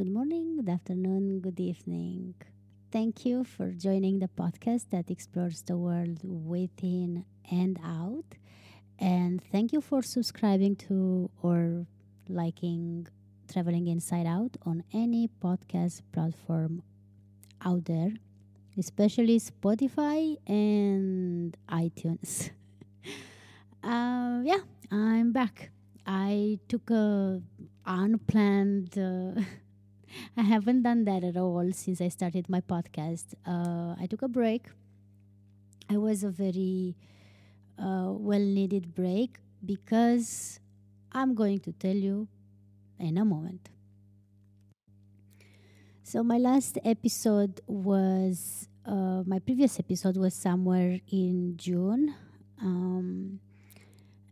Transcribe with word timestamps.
good 0.00 0.14
morning, 0.14 0.56
good 0.56 0.70
afternoon, 0.70 1.40
good 1.40 1.60
evening. 1.60 2.34
Thank 2.90 3.26
you 3.26 3.44
for 3.44 3.70
joining 3.72 4.18
the 4.18 4.28
podcast 4.28 4.86
that 4.92 5.10
explores 5.10 5.60
the 5.60 5.76
world 5.76 6.20
within 6.24 7.26
and 7.52 7.78
out. 7.84 8.24
And 8.98 9.44
thank 9.52 9.74
you 9.74 9.82
for 9.82 10.00
subscribing 10.00 10.76
to 10.88 11.28
or 11.42 11.84
liking 12.30 13.08
Traveling 13.52 13.88
Inside 13.88 14.26
Out 14.26 14.56
on 14.64 14.84
any 14.94 15.28
podcast 15.44 16.00
platform 16.12 16.82
out 17.62 17.84
there, 17.84 18.14
especially 18.78 19.38
Spotify 19.38 20.38
and 20.46 21.54
iTunes. 21.68 22.48
uh, 23.84 24.40
yeah, 24.44 24.60
I'm 24.90 25.32
back. 25.32 25.72
I 26.06 26.58
took 26.68 26.88
a 26.90 27.42
unplanned. 27.84 28.96
Uh, 28.96 29.42
I 30.36 30.42
haven't 30.42 30.82
done 30.82 31.04
that 31.04 31.24
at 31.24 31.36
all 31.36 31.70
since 31.72 32.00
I 32.00 32.08
started 32.08 32.48
my 32.48 32.60
podcast. 32.60 33.34
Uh, 33.46 33.94
I 34.00 34.06
took 34.06 34.22
a 34.22 34.28
break. 34.28 34.66
It 35.90 35.98
was 35.98 36.22
a 36.22 36.30
very 36.30 36.96
uh, 37.78 38.12
well 38.12 38.40
needed 38.40 38.94
break 38.94 39.38
because 39.64 40.60
I'm 41.12 41.34
going 41.34 41.58
to 41.60 41.72
tell 41.72 41.96
you 41.96 42.28
in 42.98 43.18
a 43.18 43.24
moment. 43.24 43.68
So, 46.02 46.24
my 46.24 46.38
last 46.38 46.78
episode 46.84 47.60
was, 47.66 48.68
uh, 48.84 49.22
my 49.26 49.38
previous 49.38 49.78
episode 49.78 50.16
was 50.16 50.34
somewhere 50.34 50.98
in 51.12 51.56
June. 51.56 52.14
Um, 52.60 53.38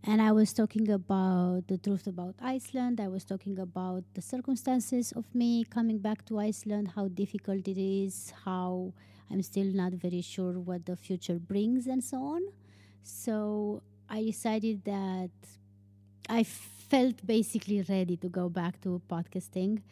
and 0.09 0.23
I 0.23 0.33
was 0.33 0.55
talking 0.55 0.89
about 0.91 1.69
the 1.69 1.77
truth 1.77 2.07
about 2.07 2.35
Iceland. 2.41 2.99
I 2.99 3.09
was 3.09 3.27
talking 3.27 3.59
about 3.59 4.05
the 4.15 4.23
circumstances 4.23 5.13
of 5.13 5.27
me 5.35 5.65
coming 5.65 5.99
back 5.99 6.25
to 6.29 6.39
Iceland, 6.39 6.93
how 6.97 7.09
difficult 7.09 7.69
it 7.69 7.77
is, 7.77 8.33
how 8.47 8.95
I'm 9.31 9.43
still 9.43 9.67
not 9.67 9.93
very 9.93 10.23
sure 10.23 10.53
what 10.59 10.87
the 10.87 10.97
future 10.97 11.39
brings, 11.39 11.87
and 11.87 12.03
so 12.03 12.17
on. 12.23 12.41
So 13.03 13.83
I 14.09 14.23
decided 14.25 14.83
that 14.87 15.31
I 16.31 16.43
felt 16.43 17.27
basically 17.27 17.85
ready 17.87 18.17
to 18.17 18.31
go 18.31 18.49
back 18.49 18.81
to 18.85 19.03
podcasting. 19.11 19.83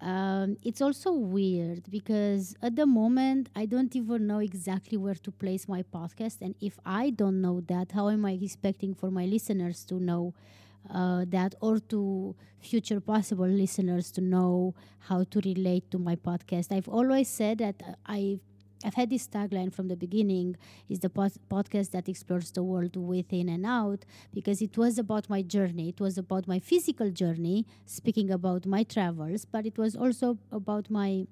Um, 0.00 0.58
it's 0.62 0.82
also 0.82 1.12
weird 1.12 1.90
because 1.90 2.54
at 2.60 2.76
the 2.76 2.84
moment 2.86 3.48
I 3.56 3.64
don't 3.64 3.94
even 3.96 4.26
know 4.26 4.38
exactly 4.38 4.98
where 4.98 5.14
to 5.14 5.30
place 5.30 5.66
my 5.66 5.82
podcast, 5.82 6.42
and 6.42 6.54
if 6.60 6.78
I 6.84 7.10
don't 7.10 7.40
know 7.40 7.62
that, 7.68 7.92
how 7.92 8.10
am 8.10 8.26
I 8.26 8.32
expecting 8.32 8.94
for 8.94 9.10
my 9.10 9.24
listeners 9.24 9.84
to 9.86 9.94
know 9.94 10.34
uh, 10.90 11.24
that, 11.28 11.54
or 11.62 11.78
to 11.78 12.34
future 12.60 13.00
possible 13.00 13.46
listeners 13.48 14.10
to 14.12 14.20
know 14.20 14.74
how 15.08 15.24
to 15.24 15.40
relate 15.44 15.90
to 15.92 15.98
my 15.98 16.16
podcast? 16.16 16.70
I've 16.70 16.88
always 16.88 17.28
said 17.28 17.58
that 17.58 17.98
I 18.04 18.40
I've 18.84 18.94
had 18.94 19.10
this 19.10 19.26
tagline 19.26 19.72
from 19.72 19.88
the 19.88 19.96
beginning 19.96 20.56
is 20.88 21.00
the 21.00 21.08
pod- 21.10 21.38
podcast 21.50 21.90
that 21.92 22.08
explores 22.08 22.50
the 22.50 22.62
world 22.62 22.96
within 22.96 23.48
and 23.48 23.64
out 23.64 24.04
because 24.32 24.60
it 24.60 24.76
was 24.76 24.98
about 24.98 25.30
my 25.30 25.42
journey. 25.42 25.88
It 25.88 26.00
was 26.00 26.18
about 26.18 26.46
my 26.46 26.58
physical 26.58 27.10
journey, 27.10 27.66
speaking 27.86 28.30
about 28.30 28.66
my 28.66 28.82
travels, 28.82 29.44
but 29.44 29.64
it 29.66 29.78
was 29.78 29.96
also 29.96 30.38
about 30.52 30.90
my 30.90 31.26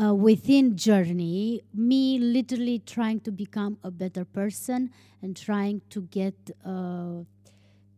uh, 0.00 0.14
within 0.14 0.76
journey, 0.76 1.62
me 1.72 2.18
literally 2.18 2.80
trying 2.80 3.20
to 3.20 3.30
become 3.30 3.78
a 3.84 3.90
better 3.90 4.24
person 4.24 4.90
and 5.22 5.36
trying 5.36 5.80
to 5.90 6.02
get 6.02 6.34
uh, 6.64 7.22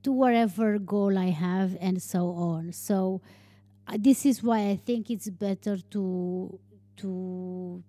to 0.03 0.13
whatever 0.13 0.79
goal 0.79 1.19
I 1.19 1.31
have 1.31 1.77
and 1.81 2.01
so 2.01 2.29
on. 2.29 2.73
So 2.73 3.23
uh, 3.89 3.97
this 3.99 4.27
is 4.27 4.43
why 4.43 4.69
I 4.71 4.77
think 4.77 5.11
it's 5.11 5.31
better 5.31 5.79
to 5.91 6.59
to 6.99 7.83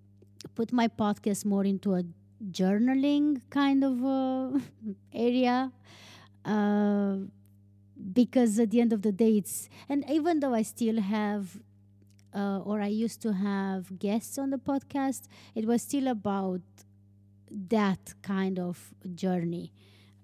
put 0.54 0.72
my 0.72 0.88
podcast 0.88 1.44
more 1.44 1.64
into 1.64 1.94
a 1.94 2.02
journaling 2.50 3.40
kind 3.50 3.84
of 3.84 4.04
uh, 4.04 4.58
area 5.12 5.72
uh, 6.44 7.16
because 8.12 8.58
at 8.58 8.70
the 8.70 8.80
end 8.80 8.92
of 8.92 9.02
the 9.02 9.12
day 9.12 9.38
it's 9.38 9.68
and 9.88 10.08
even 10.08 10.40
though 10.40 10.54
i 10.54 10.62
still 10.62 11.00
have 11.00 11.58
uh, 12.34 12.60
or 12.60 12.80
i 12.80 12.86
used 12.86 13.20
to 13.20 13.32
have 13.32 13.98
guests 13.98 14.38
on 14.38 14.50
the 14.50 14.58
podcast 14.58 15.28
it 15.54 15.64
was 15.66 15.82
still 15.82 16.06
about 16.06 16.60
that 17.50 18.14
kind 18.22 18.58
of 18.58 18.94
journey 19.14 19.72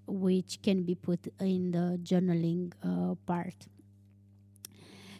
which 0.07 0.61
can 0.61 0.83
be 0.83 0.95
put 0.95 1.27
in 1.39 1.71
the 1.71 1.99
journaling 2.03 2.71
uh, 2.83 3.15
part. 3.25 3.67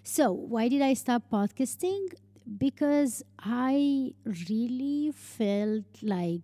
So 0.03 0.31
why 0.31 0.67
did 0.67 0.81
i 0.81 0.94
stop 0.94 1.23
podcasting 1.31 2.13
because 2.57 3.23
I 3.39 4.13
really 4.23 5.11
felt 5.11 5.85
like 6.01 6.41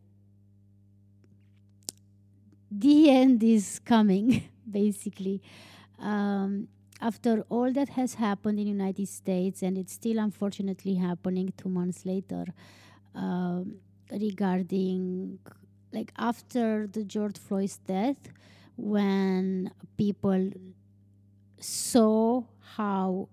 the 2.69 3.09
end 3.21 3.43
is 3.43 3.79
coming, 3.79 4.49
basically. 4.69 5.41
Um, 5.99 6.67
after 6.99 7.43
all 7.49 7.71
that 7.73 7.89
has 7.89 8.15
happened 8.15 8.59
in 8.59 8.65
the 8.65 8.71
United 8.71 9.07
States, 9.07 9.61
and 9.61 9.77
it's 9.77 9.93
still 9.93 10.19
unfortunately 10.19 10.95
happening 10.95 11.53
two 11.57 11.69
months 11.69 12.05
later, 12.05 12.45
um, 13.15 13.75
regarding 14.11 15.39
like 15.91 16.11
after 16.17 16.87
the 16.87 17.03
George 17.03 17.37
Floyd's 17.37 17.77
death, 17.77 18.17
when 18.77 19.71
people 19.97 20.51
saw 21.59 22.43
how 22.75 23.27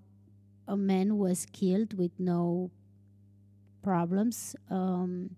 a 0.68 0.76
man 0.76 1.16
was 1.16 1.46
killed 1.50 1.98
with 1.98 2.12
no 2.18 2.70
problems. 3.82 4.54
Um, 4.70 5.34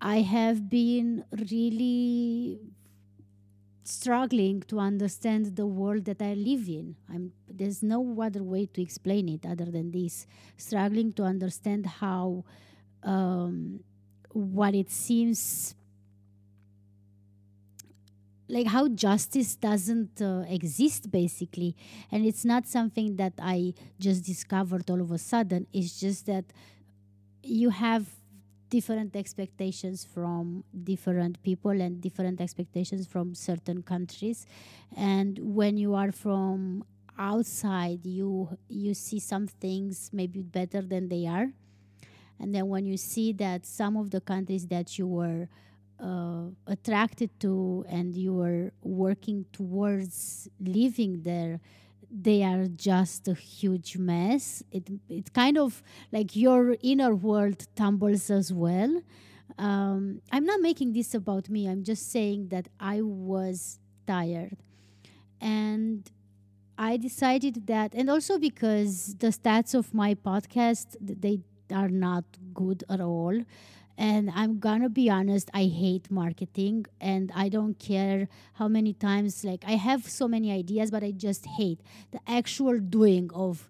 I 0.00 0.20
have 0.20 0.70
been 0.70 1.24
really 1.50 2.60
struggling 3.82 4.62
to 4.62 4.78
understand 4.78 5.56
the 5.56 5.66
world 5.66 6.04
that 6.06 6.22
I 6.22 6.34
live 6.34 6.68
in. 6.68 6.96
I'm, 7.12 7.32
there's 7.48 7.82
no 7.82 8.22
other 8.22 8.42
way 8.42 8.66
to 8.66 8.80
explain 8.80 9.28
it 9.28 9.44
other 9.44 9.66
than 9.66 9.90
this. 9.90 10.26
Struggling 10.56 11.12
to 11.14 11.24
understand 11.24 11.86
how 11.86 12.44
um, 13.02 13.80
what 14.32 14.74
it 14.74 14.90
seems 14.90 15.74
like 18.48 18.66
how 18.66 18.88
justice 18.88 19.56
doesn't 19.56 20.20
uh, 20.20 20.44
exist 20.48 21.10
basically. 21.10 21.76
And 22.12 22.24
it's 22.26 22.44
not 22.44 22.66
something 22.66 23.16
that 23.16 23.34
i 23.40 23.74
just 23.98 24.24
discovered 24.24 24.90
all 24.90 25.00
of 25.00 25.10
a 25.10 25.18
sudden. 25.18 25.66
It's 25.72 25.98
just 25.98 26.26
that 26.26 26.44
you 27.42 27.70
have 27.70 28.06
different 28.70 29.14
expectations 29.14 30.04
from 30.04 30.64
different 30.82 31.42
people 31.42 31.70
and 31.70 32.00
different 32.00 32.40
expectations 32.40 33.06
from 33.06 33.34
certain 33.34 33.82
countries. 33.82 34.46
And 34.96 35.38
when 35.38 35.76
you 35.76 35.94
are 35.94 36.12
from 36.12 36.84
outside 37.16 38.04
you 38.04 38.58
you 38.68 38.92
see 38.92 39.20
some 39.20 39.46
things 39.46 40.10
maybe 40.12 40.42
better 40.42 40.82
than 40.82 41.08
they 41.08 41.26
are. 41.26 41.46
And 42.40 42.54
then 42.54 42.68
when 42.68 42.84
you 42.84 42.96
see 42.96 43.32
that 43.34 43.64
some 43.64 43.96
of 43.96 44.10
the 44.10 44.20
countries 44.20 44.66
that 44.66 44.98
you 44.98 45.06
were 45.06 45.48
uh, 46.00 46.46
attracted 46.66 47.30
to 47.40 47.84
and 47.88 48.14
you 48.14 48.40
are 48.40 48.72
working 48.82 49.46
towards 49.52 50.48
living 50.60 51.22
there 51.22 51.60
they 52.16 52.44
are 52.44 52.66
just 52.66 53.26
a 53.26 53.34
huge 53.34 53.96
mess. 53.96 54.62
It 54.70 54.88
it 55.08 55.32
kind 55.32 55.58
of 55.58 55.82
like 56.12 56.36
your 56.36 56.76
inner 56.80 57.14
world 57.14 57.66
tumbles 57.74 58.30
as 58.30 58.52
well. 58.52 59.02
Um, 59.58 60.20
i'm 60.32 60.44
not 60.44 60.60
making 60.60 60.92
this 60.92 61.14
about 61.14 61.48
me. 61.48 61.66
I'm 61.68 61.82
just 61.84 62.10
saying 62.10 62.48
that 62.48 62.68
i 62.80 63.00
was 63.02 63.78
tired. 64.06 64.56
And 65.40 66.10
i 66.76 66.96
decided 66.96 67.66
that 67.68 67.94
and 67.94 68.10
also 68.10 68.38
because 68.38 69.14
the 69.18 69.28
stats 69.28 69.74
of 69.74 69.94
my 69.94 70.14
podcast 70.14 70.96
they 71.00 71.38
are 71.72 71.88
not 71.88 72.24
good 72.52 72.82
at 72.90 73.00
all 73.00 73.38
and 73.96 74.30
I'm 74.34 74.58
gonna 74.58 74.88
be 74.88 75.08
honest, 75.08 75.50
I 75.54 75.64
hate 75.64 76.10
marketing 76.10 76.86
and 77.00 77.30
I 77.34 77.48
don't 77.48 77.78
care 77.78 78.28
how 78.54 78.68
many 78.68 78.92
times, 78.92 79.44
like, 79.44 79.64
I 79.66 79.72
have 79.72 80.08
so 80.08 80.28
many 80.28 80.52
ideas, 80.52 80.90
but 80.90 81.04
I 81.04 81.12
just 81.12 81.46
hate 81.46 81.80
the 82.10 82.20
actual 82.26 82.78
doing 82.78 83.30
of 83.34 83.68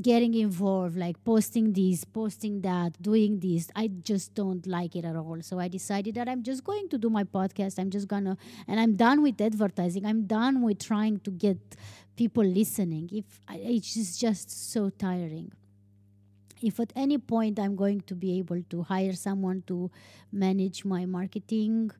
getting 0.00 0.34
involved, 0.34 0.96
like 0.96 1.22
posting 1.24 1.72
this, 1.72 2.04
posting 2.04 2.60
that, 2.60 3.00
doing 3.02 3.40
this. 3.40 3.68
I 3.74 3.88
just 3.88 4.34
don't 4.34 4.64
like 4.66 4.94
it 4.94 5.04
at 5.04 5.16
all. 5.16 5.38
So 5.42 5.58
I 5.58 5.66
decided 5.66 6.14
that 6.14 6.28
I'm 6.28 6.42
just 6.42 6.62
going 6.62 6.88
to 6.90 6.98
do 6.98 7.10
my 7.10 7.24
podcast. 7.24 7.78
I'm 7.78 7.90
just 7.90 8.06
gonna, 8.06 8.36
and 8.68 8.78
I'm 8.78 8.94
done 8.94 9.22
with 9.22 9.40
advertising. 9.40 10.06
I'm 10.06 10.26
done 10.26 10.62
with 10.62 10.78
trying 10.78 11.18
to 11.20 11.30
get 11.30 11.58
people 12.16 12.44
listening. 12.44 13.08
If 13.12 13.40
it's 13.50 14.18
just 14.18 14.72
so 14.72 14.90
tiring 14.90 15.52
if 16.62 16.80
at 16.80 16.92
any 16.96 17.18
point 17.18 17.58
I'm 17.58 17.76
going 17.76 18.02
to 18.02 18.14
be 18.14 18.38
able 18.38 18.62
to 18.70 18.82
hire 18.82 19.12
someone 19.12 19.62
to 19.66 19.90
manage 20.32 20.84
my 20.84 21.06
marketing, 21.06 21.90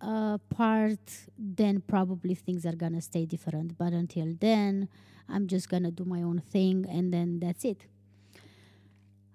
uh, 0.00 0.38
part, 0.50 1.26
then 1.38 1.80
probably 1.86 2.34
things 2.34 2.64
are 2.64 2.76
gonna 2.76 3.00
stay 3.00 3.26
different. 3.26 3.76
But 3.76 3.92
until 3.92 4.34
then, 4.38 4.88
I'm 5.28 5.46
just 5.46 5.68
gonna 5.68 5.90
do 5.90 6.04
my 6.04 6.22
own 6.22 6.40
thing, 6.40 6.86
and 6.88 7.12
then 7.12 7.40
that's 7.40 7.64
it. 7.64 7.86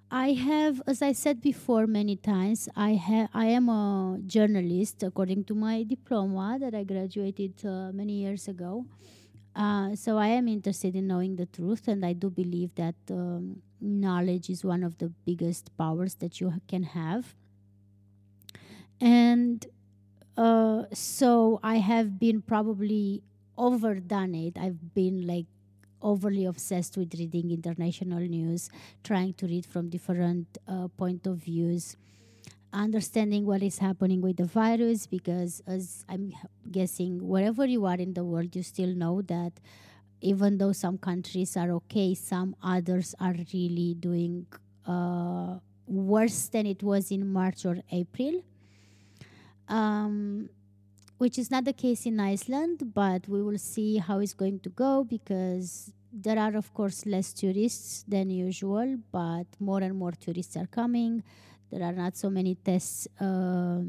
I 0.10 0.34
have, 0.34 0.82
as 0.86 1.02
I 1.02 1.12
said 1.14 1.42
before 1.42 1.88
many 1.88 2.16
times, 2.16 2.70
I 2.76 2.92
have 2.92 3.30
I 3.34 3.48
am 3.48 3.68
a 3.68 4.20
journalist 4.26 5.02
according 5.02 5.46
to 5.46 5.56
my 5.56 5.84
diploma 5.84 6.58
that 6.60 6.76
I 6.76 6.84
graduated 6.84 7.66
uh, 7.66 7.92
many 7.92 8.14
years 8.14 8.48
ago. 8.48 8.86
Uh, 9.56 9.96
so 9.96 10.18
I 10.18 10.28
am 10.28 10.48
interested 10.48 10.96
in 10.96 11.08
knowing 11.08 11.36
the 11.36 11.46
truth, 11.46 11.88
and 11.88 12.06
I 12.06 12.14
do 12.14 12.30
believe 12.30 12.74
that 12.76 12.96
um, 13.10 13.62
knowledge 13.84 14.50
is 14.50 14.64
one 14.64 14.84
of 14.84 14.98
the 14.98 15.10
biggest 15.26 15.76
powers 15.78 16.16
that 16.16 16.40
you 16.40 16.54
can 16.68 16.84
have. 16.84 17.36
And 19.02 19.66
uh, 20.38 20.84
so 20.94 21.60
I 21.62 21.76
have 21.78 22.20
been 22.20 22.42
probably 22.42 23.22
overdone 23.58 24.34
it. 24.34 24.58
I've 24.58 24.94
been 24.94 25.28
like 25.28 25.46
overly 26.02 26.46
obsessed 26.46 26.98
with 26.98 27.14
reading 27.16 27.52
international 27.52 28.20
news, 28.20 28.70
trying 29.04 29.34
to 29.36 29.48
read 29.48 29.66
from 29.66 29.90
different 29.90 30.58
uh, 30.68 30.88
point 30.88 31.28
of 31.28 31.38
views, 31.38 31.98
understanding 32.72 33.46
what 33.46 33.62
is 33.62 33.80
happening 33.80 34.22
with 34.22 34.38
the 34.38 34.46
virus. 34.46 35.06
Because 35.06 35.62
as 35.68 36.06
I'm 36.10 36.34
guessing, 36.72 37.28
wherever 37.28 37.66
you 37.66 37.86
are 37.86 37.96
in 37.96 38.14
the 38.14 38.24
world, 38.24 38.56
you 38.56 38.64
still 38.64 38.96
know 38.96 39.22
that 39.24 39.54
even 40.24 40.58
though 40.58 40.72
some 40.72 40.98
countries 40.98 41.56
are 41.58 41.72
okay, 41.72 42.14
some 42.16 42.56
others 42.64 43.14
are 43.20 43.36
really 43.54 43.96
doing 44.00 44.46
uh, 44.88 45.58
worse 45.86 46.48
than 46.48 46.66
it 46.66 46.82
was 46.82 47.12
in 47.12 47.28
March 47.28 47.66
or 47.66 47.78
April 47.92 48.42
um, 49.68 50.50
which 51.18 51.38
is 51.38 51.50
not 51.50 51.66
the 51.66 51.74
case 51.74 52.06
in 52.06 52.20
Iceland, 52.20 52.94
but 52.94 53.28
we 53.28 53.42
will 53.42 53.58
see 53.58 53.98
how 53.98 54.20
it's 54.20 54.34
going 54.34 54.60
to 54.62 54.70
go 54.70 55.04
because 55.04 55.92
there 56.12 56.38
are, 56.38 56.56
of 56.56 56.74
course, 56.74 57.06
less 57.06 57.34
tourists 57.34 58.04
than 58.08 58.30
usual, 58.30 58.98
but 59.12 59.46
more 59.60 59.82
and 59.82 59.96
more 59.96 60.12
tourists 60.12 60.56
are 60.58 60.68
coming. 60.68 61.24
There 61.72 61.82
are 61.82 61.94
not 61.94 62.18
so 62.18 62.30
many 62.30 62.56
tests 62.56 63.08
uh, 63.20 63.80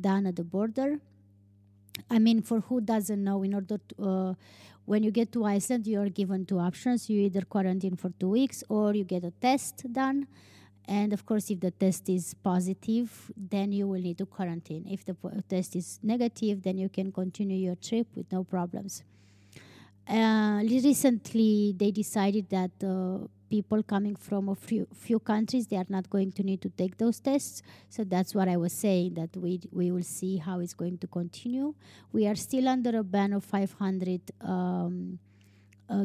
done 0.00 0.26
at 0.26 0.36
the 0.36 0.44
border. 0.44 1.00
I 2.10 2.18
mean, 2.20 2.42
for 2.42 2.60
who 2.60 2.80
doesn't 2.80 3.24
know, 3.24 3.42
in 3.42 3.54
order 3.54 3.78
to, 3.78 4.04
uh, 4.04 4.34
when 4.88 5.02
you 5.02 5.10
get 5.10 5.30
to 5.32 5.44
Iceland, 5.44 5.86
you 5.86 6.00
are 6.00 6.08
given 6.08 6.46
two 6.46 6.58
options. 6.58 7.10
You 7.10 7.20
either 7.20 7.42
quarantine 7.42 7.96
for 7.96 8.10
two 8.18 8.30
weeks 8.30 8.64
or 8.70 8.94
you 8.94 9.04
get 9.04 9.22
a 9.22 9.30
test 9.30 9.84
done. 9.92 10.26
And 10.86 11.12
of 11.12 11.26
course, 11.26 11.50
if 11.50 11.60
the 11.60 11.70
test 11.70 12.08
is 12.08 12.32
positive, 12.32 13.30
then 13.36 13.70
you 13.70 13.86
will 13.86 14.00
need 14.00 14.16
to 14.16 14.24
quarantine. 14.24 14.86
If 14.88 15.04
the 15.04 15.14
test 15.46 15.76
is 15.76 16.00
negative, 16.02 16.62
then 16.62 16.78
you 16.78 16.88
can 16.88 17.12
continue 17.12 17.58
your 17.58 17.74
trip 17.74 18.06
with 18.16 18.32
no 18.32 18.44
problems. 18.44 19.02
Uh, 20.08 20.62
recently, 20.62 21.74
they 21.76 21.90
decided 21.90 22.48
that 22.48 22.70
uh, 22.82 23.26
people 23.48 23.82
coming 23.82 24.16
from 24.16 24.48
a 24.48 24.54
few, 24.54 24.86
few 24.94 25.18
countries 25.18 25.66
they 25.66 25.76
are 25.76 25.86
not 25.88 26.08
going 26.10 26.32
to 26.32 26.42
need 26.42 26.60
to 26.62 26.68
take 26.70 26.98
those 26.98 27.20
tests. 27.20 27.62
So 27.88 28.04
that's 28.04 28.34
what 28.34 28.48
I 28.48 28.56
was 28.56 28.72
saying 28.72 29.14
that 29.14 29.36
we 29.36 29.60
we 29.72 29.90
will 29.90 30.02
see 30.02 30.36
how 30.36 30.60
it's 30.60 30.74
going 30.74 30.98
to 30.98 31.06
continue. 31.06 31.74
We 32.12 32.26
are 32.26 32.34
still 32.36 32.68
under 32.68 32.98
a 32.98 33.04
ban 33.04 33.32
of 33.32 33.44
500 33.44 34.20
um, 34.40 35.18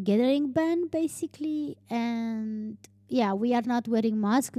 gathering 0.03 0.51
ban 0.51 0.87
basically, 0.87 1.77
and 1.89 2.77
yeah, 3.09 3.33
we 3.33 3.53
are 3.53 3.61
not 3.61 3.87
wearing 3.87 4.19
masks. 4.19 4.57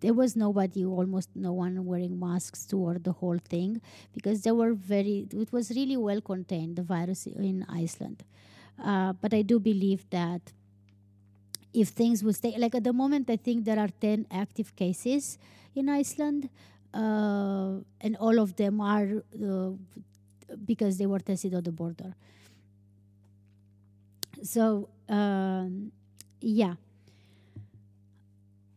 There 0.00 0.12
was 0.12 0.34
nobody, 0.34 0.84
almost 0.84 1.28
no 1.34 1.52
one 1.52 1.84
wearing 1.84 2.18
masks 2.18 2.66
toward 2.66 3.04
the 3.04 3.12
whole 3.12 3.38
thing 3.38 3.80
because 4.12 4.42
they 4.42 4.50
were 4.50 4.72
very, 4.72 5.28
it 5.30 5.52
was 5.52 5.70
really 5.70 5.96
well 5.96 6.20
contained, 6.20 6.76
the 6.76 6.82
virus 6.82 7.26
in 7.26 7.64
Iceland. 7.68 8.24
Uh, 8.82 9.12
but 9.12 9.32
I 9.32 9.42
do 9.42 9.60
believe 9.60 10.08
that 10.10 10.52
if 11.74 11.88
things 11.88 12.22
will 12.22 12.32
stay, 12.32 12.54
like 12.58 12.74
at 12.74 12.84
the 12.84 12.92
moment, 12.92 13.30
I 13.30 13.36
think 13.36 13.64
there 13.64 13.78
are 13.78 13.88
10 13.88 14.26
active 14.30 14.74
cases 14.76 15.38
in 15.74 15.88
Iceland, 15.88 16.48
uh, 16.92 17.78
and 18.00 18.16
all 18.20 18.38
of 18.38 18.56
them 18.56 18.80
are 18.80 19.22
uh, 19.42 19.70
because 20.64 20.98
they 20.98 21.06
were 21.06 21.18
tested 21.18 21.54
at 21.54 21.64
the 21.64 21.72
border. 21.72 22.14
So, 24.42 24.88
um, 25.08 25.92
yeah. 26.40 26.74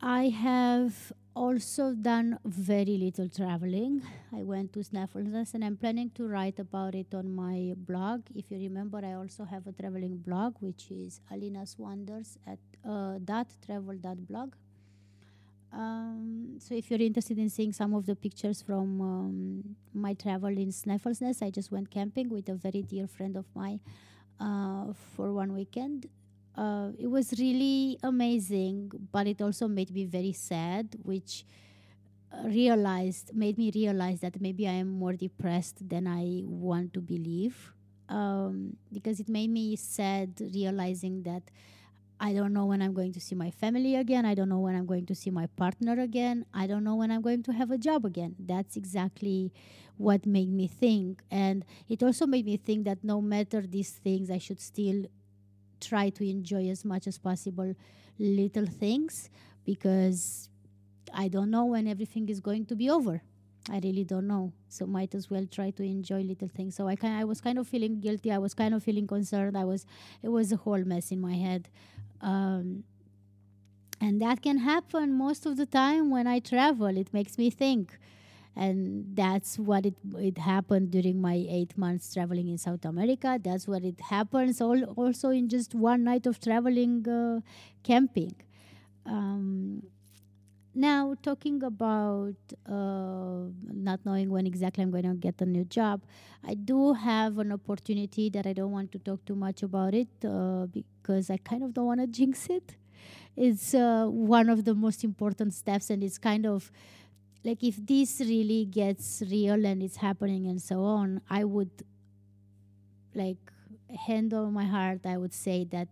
I 0.02 0.30
have 0.30 1.12
also 1.36 1.94
done 1.94 2.40
very 2.46 2.98
little 2.98 3.28
traveling. 3.28 4.04
I 4.32 4.44
went 4.44 4.72
to 4.74 4.80
Snæfellsnes 4.80 5.54
and 5.54 5.66
I'm 5.66 5.76
planning 5.76 6.12
to 6.12 6.28
write 6.28 6.60
about 6.60 6.96
it 6.96 7.14
on 7.14 7.36
my 7.36 7.74
blog. 7.76 8.22
If 8.34 8.52
you 8.52 8.60
remember, 8.60 9.02
I 9.04 9.14
also 9.14 9.44
have 9.44 9.68
a 9.68 9.72
traveling 9.72 10.18
blog, 10.18 10.56
which 10.60 10.92
is 10.92 11.20
Alina's 11.32 11.76
Wonders 11.78 12.38
at 12.48 12.60
dot 13.24 13.48
travel 13.66 13.96
dot 13.96 14.26
blog. 14.28 14.54
Um, 15.74 16.56
so 16.60 16.74
if 16.74 16.90
you're 16.90 17.02
interested 17.02 17.38
in 17.38 17.50
seeing 17.50 17.74
some 17.74 17.94
of 17.94 18.06
the 18.06 18.16
pictures 18.16 18.62
from 18.62 19.02
um, 19.02 19.76
my 19.94 20.14
travel 20.14 20.50
in 20.50 20.70
Snæfellsnes, 20.70 21.42
I 21.42 21.50
just 21.50 21.72
went 21.72 21.92
camping 21.92 22.30
with 22.30 22.48
a 22.48 22.54
very 22.56 22.82
dear 22.82 23.08
friend 23.08 23.36
of 23.36 23.46
mine 23.54 23.82
uh, 24.40 24.94
for 25.16 25.34
one 25.34 25.54
weekend 25.54 26.08
uh, 26.58 26.90
it 26.98 27.08
was 27.08 27.34
really 27.40 27.98
amazing, 28.04 28.92
but 29.12 29.28
it 29.28 29.42
also 29.42 29.68
made 29.68 29.92
me 29.92 30.06
very 30.06 30.32
sad, 30.32 30.96
which 31.04 31.46
uh, 32.32 32.48
realized 32.48 33.36
made 33.36 33.58
me 33.58 33.72
realize 33.74 34.22
that 34.22 34.40
maybe 34.40 34.68
I 34.68 34.74
am 34.74 34.88
more 34.88 35.14
depressed 35.14 35.88
than 35.88 36.08
I 36.08 36.44
want 36.46 36.94
to 36.94 37.02
believe. 37.02 37.74
Um, 38.08 38.78
because 38.94 39.20
it 39.20 39.28
made 39.28 39.50
me 39.50 39.76
sad 39.76 40.30
realizing 40.54 41.24
that 41.24 41.42
I 42.20 42.34
don't 42.34 42.54
know 42.54 42.66
when 42.66 42.82
I'm 42.82 42.94
going 42.94 43.12
to 43.14 43.20
see 43.20 43.36
my 43.36 43.52
family 43.52 43.96
again. 43.96 44.26
I 44.26 44.36
don't 44.36 44.50
know 44.50 44.60
when 44.60 44.76
I'm 44.76 44.86
going 44.86 45.06
to 45.08 45.16
see 45.16 45.30
my 45.30 45.48
partner 45.48 46.00
again. 46.00 46.46
I 46.54 46.66
don't 46.68 46.84
know 46.84 46.96
when 46.96 47.12
I'm 47.12 47.22
going 47.22 47.44
to 47.44 47.54
have 47.54 47.72
a 47.72 47.78
job 47.78 48.06
again. 48.06 48.36
That's 48.40 48.78
exactly 48.78 49.52
what 49.98 50.26
made 50.26 50.50
me 50.52 50.68
think. 50.68 51.22
And 51.30 51.66
it 51.90 52.02
also 52.02 52.26
made 52.26 52.46
me 52.46 52.58
think 52.58 52.86
that 52.86 53.04
no 53.04 53.22
matter 53.22 53.62
these 53.62 53.92
things, 53.92 54.32
I 54.32 54.38
should 54.38 54.62
still 54.62 55.06
try 55.82 56.10
to 56.10 56.28
enjoy 56.28 56.70
as 56.70 56.86
much 56.86 57.08
as 57.08 57.18
possible 57.18 57.76
little 58.18 58.66
things 58.66 59.30
because 59.66 60.50
I 61.14 61.28
don't 61.28 61.52
know 61.52 61.66
when 61.66 61.88
everything 61.88 62.30
is 62.30 62.40
going 62.40 62.66
to 62.68 62.76
be 62.76 62.90
over. 62.90 63.22
I 63.70 63.80
really 63.84 64.04
don't 64.04 64.28
know. 64.28 64.54
So 64.70 64.86
might 64.86 65.16
as 65.16 65.30
well 65.30 65.46
try 65.48 65.72
to 65.72 65.84
enjoy 65.84 66.22
little 66.22 66.48
things. 66.48 66.76
So 66.76 66.88
I 66.88 66.96
kind 66.96 67.16
I 67.16 67.24
was 67.24 67.42
kind 67.42 67.58
of 67.58 67.68
feeling 67.68 68.00
guilty. 68.00 68.32
I 68.32 68.38
was 68.38 68.54
kind 68.54 68.74
of 68.76 68.84
feeling 68.84 69.08
concerned. 69.08 69.58
I 69.58 69.66
was 69.66 69.86
it 70.22 70.30
was 70.30 70.52
a 70.52 70.58
whole 70.58 70.84
mess 70.84 71.12
in 71.12 71.20
my 71.20 71.34
head. 71.36 71.70
Um, 72.22 72.84
and 74.02 74.22
that 74.22 74.42
can 74.42 74.60
happen 74.60 75.14
most 75.14 75.46
of 75.46 75.58
the 75.58 75.66
time 75.66 76.10
when 76.10 76.28
I 76.28 76.40
travel. 76.40 76.88
It 76.98 77.14
makes 77.14 77.38
me 77.38 77.50
think 77.50 77.98
and 78.56 79.06
that's 79.16 79.60
what 79.60 79.86
it 79.86 79.96
it 80.18 80.38
happened 80.38 80.92
during 80.92 81.20
my 81.20 81.46
eight 81.50 81.78
months 81.78 82.14
traveling 82.14 82.48
in 82.48 82.58
South 82.58 82.86
America. 82.86 83.40
That's 83.44 83.68
what 83.68 83.84
it 83.84 84.00
happens 84.00 84.62
all, 84.62 84.84
also 84.96 85.30
in 85.30 85.50
just 85.50 85.76
one 85.76 86.04
night 86.06 86.26
of 86.26 86.40
traveling 86.40 87.08
uh, 87.08 87.42
camping. 87.84 88.36
Um, 89.06 89.84
now, 90.76 91.16
talking 91.24 91.64
about 91.64 92.36
uh, 92.70 93.48
not 93.72 94.02
knowing 94.06 94.30
when 94.30 94.46
exactly 94.46 94.84
I'm 94.84 94.92
going 94.92 95.06
to 95.06 95.14
get 95.14 95.42
a 95.42 95.46
new 95.46 95.64
job, 95.66 96.02
I 96.46 96.54
do 96.54 96.94
have 96.94 97.38
an 97.38 97.54
opportunity 97.54 98.30
that 98.32 98.46
I 98.46 98.54
don't 98.54 98.72
want 98.72 98.92
to 98.92 99.00
talk 99.00 99.24
too 99.26 99.36
much 99.36 99.64
about 99.64 99.94
it 99.94 100.10
uh, 100.28 100.66
because 100.68 101.30
I 101.30 101.38
kind 101.38 101.64
of 101.64 101.74
don't 101.74 101.86
want 101.86 102.02
to 102.02 102.08
jinx 102.08 102.48
it. 102.50 102.76
It's 103.38 103.74
uh, 103.74 104.08
one 104.08 104.50
of 104.50 104.66
the 104.66 104.76
most 104.76 105.04
important 105.04 105.54
steps, 105.54 105.90
and 105.90 106.04
it's 106.04 106.18
kind 106.18 106.46
of 106.46 106.72
like 107.44 107.64
if 107.64 107.78
this 107.86 108.20
really 108.22 108.66
gets 108.66 109.24
real 109.30 109.66
and 109.66 109.84
it's 109.84 109.98
happening 109.98 110.48
and 110.48 110.62
so 110.62 110.84
on 110.84 111.22
i 111.30 111.44
would 111.44 111.70
like 113.14 113.38
hand 114.06 114.34
on 114.34 114.54
my 114.54 114.66
heart 114.66 115.06
i 115.06 115.18
would 115.18 115.34
say 115.34 115.64
that 115.64 115.88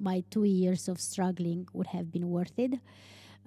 my 0.00 0.22
two 0.30 0.44
years 0.44 0.88
of 0.88 1.00
struggling 1.00 1.66
would 1.72 1.86
have 1.88 2.10
been 2.10 2.28
worth 2.30 2.58
it 2.58 2.72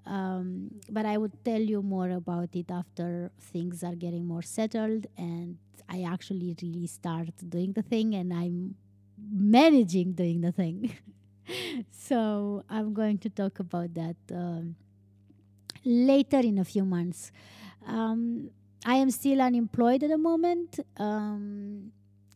um, 0.05 0.69
but 0.89 1.05
i 1.05 1.17
would 1.17 1.33
tell 1.43 1.61
you 1.61 1.81
more 1.81 2.09
about 2.09 2.49
it 2.53 2.69
after 2.71 3.31
things 3.39 3.83
are 3.83 3.95
getting 3.95 4.25
more 4.25 4.41
settled 4.41 5.07
and 5.17 5.57
i 5.89 6.03
actually 6.03 6.55
really 6.61 6.87
start 6.87 7.29
doing 7.49 7.73
the 7.73 7.81
thing 7.81 8.15
and 8.15 8.33
i'm 8.33 8.75
managing 9.31 10.13
doing 10.13 10.41
the 10.41 10.51
thing 10.51 10.95
so 11.91 12.63
i'm 12.69 12.93
going 12.93 13.17
to 13.17 13.29
talk 13.29 13.59
about 13.59 13.93
that 13.93 14.15
um, 14.31 14.75
later 15.85 16.39
in 16.39 16.57
a 16.59 16.65
few 16.65 16.85
months. 16.85 17.31
Um, 17.85 18.51
I 18.85 18.95
am 18.95 19.11
still 19.11 19.41
unemployed 19.41 20.03
at 20.03 20.09
the 20.09 20.17
moment. 20.17 20.79
Um, 20.97 21.91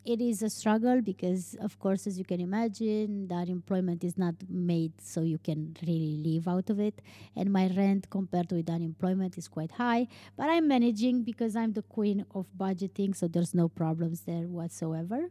it 0.06 0.22
is 0.22 0.42
a 0.42 0.50
struggle 0.50 1.02
because, 1.02 1.56
of 1.62 1.80
course, 1.80 2.08
as 2.08 2.18
you 2.18 2.26
can 2.26 2.42
imagine, 2.42 3.28
the 3.28 3.36
employment 3.48 4.04
is 4.04 4.18
not 4.18 4.36
made 4.50 4.94
so 5.02 5.22
you 5.22 5.38
can 5.38 5.76
really 5.88 6.18
live 6.18 6.48
out 6.48 6.70
of 6.70 6.80
it. 6.80 7.02
And 7.36 7.52
my 7.52 7.68
rent 7.76 8.10
compared 8.10 8.52
with 8.52 8.70
unemployment 8.70 9.38
is 9.38 9.48
quite 9.48 9.72
high. 9.72 10.08
But 10.36 10.50
I'm 10.50 10.68
managing 10.68 11.24
because 11.24 11.56
I'm 11.56 11.74
the 11.74 11.84
queen 11.84 12.26
of 12.36 12.48
budgeting, 12.58 13.16
so 13.16 13.28
there's 13.28 13.54
no 13.54 13.70
problems 13.70 14.22
there 14.22 14.48
whatsoever. 14.48 15.30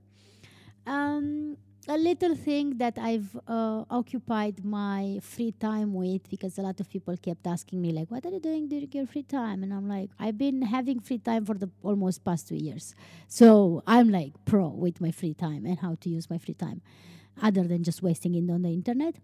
Um, 0.87 1.57
a 1.89 1.97
little 1.97 2.35
thing 2.37 2.79
that 2.79 2.97
I've 2.99 3.37
uh, 3.49 3.85
occupied 3.91 4.65
my 4.65 5.19
free 5.23 5.53
time 5.53 5.95
with 5.95 6.29
because 6.29 6.59
a 6.59 6.63
lot 6.63 6.79
of 6.81 6.89
people 6.89 7.17
kept 7.17 7.47
asking 7.47 7.81
me 7.83 7.93
like, 7.93 8.11
"What 8.11 8.25
are 8.27 8.31
you 8.31 8.41
doing 8.41 8.69
during 8.69 8.91
your 8.93 9.07
free 9.07 9.25
time?" 9.25 9.63
And 9.63 9.75
I'm 9.75 9.89
like, 9.89 10.11
"I've 10.19 10.39
been 10.39 10.63
having 10.63 11.01
free 11.01 11.19
time 11.19 11.45
for 11.45 11.55
the 11.55 11.71
almost 11.83 12.25
past 12.25 12.49
two 12.49 12.57
years, 12.57 12.95
so 13.27 13.83
I'm 13.87 14.11
like 14.11 14.33
pro 14.45 14.69
with 14.69 15.01
my 15.01 15.11
free 15.11 15.35
time 15.35 15.67
and 15.67 15.79
how 15.79 15.97
to 16.01 16.09
use 16.09 16.31
my 16.31 16.39
free 16.39 16.55
time, 16.55 16.83
other 17.41 17.65
than 17.65 17.83
just 17.83 18.03
wasting 18.03 18.35
it 18.35 18.51
on 18.51 18.63
the 18.63 18.73
internet." 18.73 19.17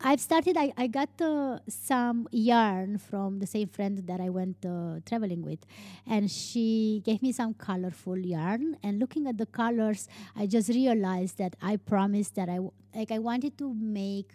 I've 0.00 0.20
started. 0.20 0.56
I, 0.56 0.72
I 0.76 0.86
got 0.86 1.08
uh, 1.20 1.58
some 1.68 2.28
yarn 2.30 2.98
from 2.98 3.40
the 3.40 3.46
same 3.46 3.66
friend 3.66 3.98
that 4.06 4.20
I 4.20 4.28
went 4.28 4.64
uh, 4.64 5.00
traveling 5.04 5.42
with, 5.42 5.58
and 6.06 6.30
she 6.30 7.02
gave 7.04 7.20
me 7.20 7.32
some 7.32 7.54
colorful 7.54 8.16
yarn. 8.16 8.76
And 8.82 9.00
looking 9.00 9.26
at 9.26 9.38
the 9.38 9.46
colors, 9.46 10.08
I 10.36 10.46
just 10.46 10.68
realized 10.68 11.38
that 11.38 11.56
I 11.60 11.76
promised 11.76 12.36
that 12.36 12.48
I 12.48 12.60
like 12.94 13.10
I 13.10 13.18
wanted 13.18 13.58
to 13.58 13.74
make. 13.74 14.30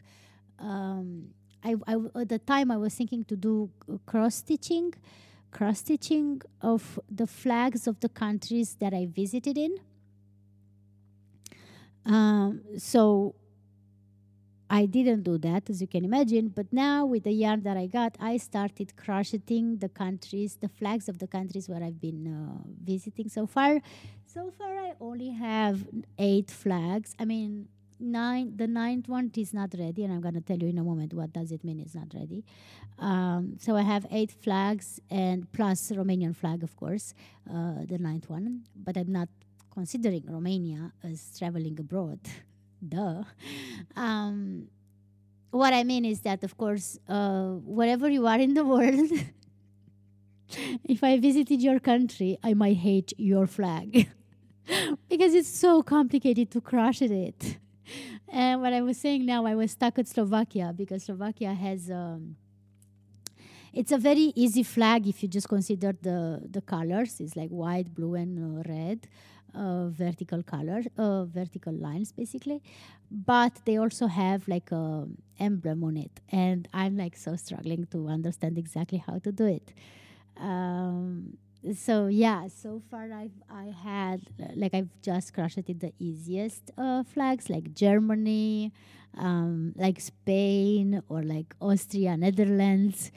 Um, 0.59 1.29
I, 1.63 1.75
I 1.87 1.95
at 2.19 2.27
the 2.27 2.39
time 2.39 2.69
I 2.69 2.77
was 2.77 2.93
thinking 2.93 3.23
to 3.25 3.37
do 3.37 3.69
cross 4.05 4.35
stitching, 4.35 4.93
cross 5.51 5.79
stitching 5.79 6.41
of 6.61 6.99
the 7.09 7.25
flags 7.25 7.87
of 7.87 8.01
the 8.01 8.09
countries 8.09 8.75
that 8.81 8.93
I 8.93 9.07
visited 9.09 9.57
in. 9.57 9.77
Um, 12.05 12.61
so 12.77 13.35
I 14.73 14.87
didn't 14.87 15.21
do 15.21 15.37
that, 15.37 15.69
as 15.69 15.81
you 15.81 15.87
can 15.87 16.03
imagine. 16.03 16.47
But 16.47 16.73
now, 16.73 17.05
with 17.05 17.25
the 17.25 17.31
yarn 17.31 17.61
that 17.61 17.77
I 17.77 17.85
got, 17.85 18.17
I 18.19 18.37
started 18.37 18.95
crocheting 18.95 19.77
the 19.77 19.87
countries, 19.87 20.57
the 20.59 20.67
flags 20.67 21.07
of 21.07 21.19
the 21.19 21.27
countries 21.27 21.69
where 21.69 21.83
I've 21.83 22.01
been 22.01 22.21
uh, 22.25 22.63
visiting 22.83 23.29
so 23.29 23.45
far. 23.45 23.81
So 24.25 24.49
far, 24.57 24.75
I 24.79 24.93
only 24.99 25.29
have 25.29 25.85
eight 26.17 26.49
flags. 26.49 27.13
I 27.19 27.25
mean, 27.25 27.67
nine. 27.99 28.57
The 28.57 28.65
ninth 28.65 29.07
one 29.07 29.29
is 29.37 29.53
not 29.53 29.75
ready, 29.77 30.05
and 30.05 30.11
I'm 30.11 30.21
gonna 30.21 30.41
tell 30.41 30.57
you 30.57 30.69
in 30.69 30.79
a 30.79 30.83
moment 30.83 31.13
what 31.13 31.31
does 31.31 31.51
it 31.51 31.63
mean 31.63 31.79
it's 31.79 31.93
not 31.93 32.11
ready. 32.15 32.43
Um, 32.97 33.57
so 33.59 33.75
I 33.75 33.83
have 33.83 34.07
eight 34.09 34.31
flags 34.31 34.99
and 35.11 35.51
plus 35.51 35.91
Romanian 35.91 36.35
flag, 36.35 36.63
of 36.63 36.75
course, 36.75 37.13
uh, 37.47 37.85
the 37.85 37.99
ninth 37.99 38.27
one. 38.27 38.63
But 38.75 38.97
I'm 38.97 39.11
not 39.11 39.29
considering 39.71 40.23
Romania 40.27 40.93
as 41.03 41.37
traveling 41.37 41.79
abroad. 41.79 42.21
duh. 42.87 43.23
Um, 43.95 44.67
what 45.51 45.73
I 45.73 45.83
mean 45.83 46.05
is 46.05 46.21
that, 46.21 46.43
of 46.43 46.57
course, 46.57 46.97
uh, 47.07 47.49
wherever 47.63 48.09
you 48.09 48.25
are 48.27 48.39
in 48.39 48.53
the 48.53 48.65
world, 48.65 49.11
if 50.83 51.03
I 51.03 51.19
visited 51.19 51.61
your 51.61 51.79
country, 51.79 52.37
I 52.43 52.53
might 52.53 52.77
hate 52.77 53.13
your 53.17 53.47
flag 53.47 54.09
because 55.09 55.33
it's 55.33 55.49
so 55.49 55.83
complicated 55.83 56.51
to 56.51 56.61
crush 56.61 57.01
it. 57.01 57.57
And 58.27 58.61
what 58.61 58.73
I 58.73 58.81
was 58.81 58.97
saying 58.97 59.25
now, 59.25 59.45
I 59.45 59.53
was 59.53 59.71
stuck 59.71 59.99
at 59.99 60.07
Slovakia 60.07 60.73
because 60.75 61.03
Slovakia 61.03 61.53
has. 61.53 61.91
Um, 61.91 62.35
it's 63.71 63.91
a 63.91 63.97
very 63.97 64.33
easy 64.35 64.63
flag 64.63 65.07
if 65.07 65.21
you 65.21 65.29
just 65.29 65.47
consider 65.47 65.93
the 65.93 66.41
the 66.49 66.61
colors. 66.61 67.19
It's 67.19 67.35
like 67.35 67.49
white, 67.49 67.93
blue, 67.93 68.15
and 68.15 68.39
uh, 68.39 68.63
red 68.67 69.07
uh, 69.55 69.87
vertical 69.89 70.43
color, 70.43 70.83
uh, 70.97 71.25
vertical 71.25 71.73
lines 71.73 72.11
basically, 72.11 72.61
but 73.11 73.53
they 73.65 73.77
also 73.77 74.07
have 74.07 74.47
like 74.47 74.71
a 74.71 75.07
emblem 75.39 75.83
on 75.83 75.97
it, 75.97 76.21
and 76.29 76.67
I'm 76.73 76.97
like 76.97 77.15
so 77.15 77.35
struggling 77.35 77.85
to 77.91 78.07
understand 78.07 78.57
exactly 78.57 78.97
how 78.99 79.19
to 79.19 79.31
do 79.31 79.45
it. 79.45 79.73
Um, 80.37 81.37
so 81.75 82.07
yeah, 82.07 82.47
so 82.47 82.81
far 82.91 83.11
I've 83.13 83.31
I 83.49 83.73
had 83.83 84.21
like 84.55 84.73
I've 84.73 84.89
just 85.01 85.33
crushed 85.33 85.57
it 85.57 85.79
the 85.79 85.93
easiest 85.99 86.71
uh, 86.77 87.03
flags 87.03 87.49
like 87.49 87.73
Germany, 87.73 88.73
um, 89.17 89.73
like 89.75 89.99
Spain 89.99 91.01
or 91.07 91.23
like 91.23 91.55
Austria, 91.61 92.17
Netherlands. 92.17 93.11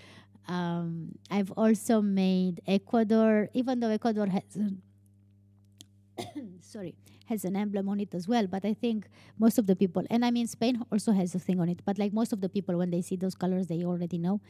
Um, 0.48 1.18
I've 1.28 1.50
also 1.52 2.00
made 2.00 2.60
Ecuador, 2.68 3.48
even 3.52 3.80
though 3.80 3.90
Ecuador 3.90 4.26
has 4.26 4.44
sorry, 6.60 6.94
has 7.26 7.44
an 7.44 7.56
emblem 7.56 7.88
on 7.88 8.00
it 8.00 8.14
as 8.14 8.28
well. 8.28 8.46
But 8.46 8.64
I 8.64 8.74
think 8.74 9.08
most 9.38 9.58
of 9.58 9.66
the 9.66 9.76
people, 9.76 10.04
and 10.10 10.24
I 10.24 10.30
mean, 10.30 10.46
Spain 10.46 10.82
also 10.90 11.12
has 11.12 11.34
a 11.34 11.38
thing 11.38 11.60
on 11.60 11.68
it, 11.68 11.80
but 11.84 11.98
like 11.98 12.12
most 12.12 12.32
of 12.32 12.40
the 12.40 12.48
people, 12.48 12.76
when 12.76 12.90
they 12.90 13.02
see 13.02 13.16
those 13.16 13.34
colors, 13.34 13.66
they 13.66 13.84
already 13.84 14.18
know 14.18 14.40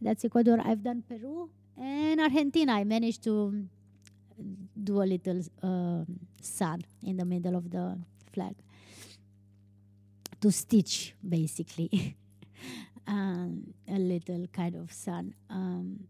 that's 0.00 0.24
Ecuador. 0.24 0.58
I've 0.64 0.82
done 0.82 1.02
Peru 1.08 1.50
and 1.76 2.20
Argentina. 2.20 2.72
I 2.72 2.84
managed 2.84 3.22
to 3.24 3.66
do 4.82 5.02
a 5.02 5.04
little 5.04 5.42
uh, 5.62 6.04
sun 6.40 6.82
in 7.02 7.16
the 7.16 7.24
middle 7.24 7.56
of 7.56 7.70
the 7.70 7.98
flag 8.32 8.54
to 10.40 10.50
stitch, 10.50 11.14
basically. 11.26 12.16
um, 13.06 13.74
a 13.88 13.98
little 13.98 14.46
kind 14.52 14.76
of 14.76 14.92
sun. 14.92 15.34
Um, 15.48 16.06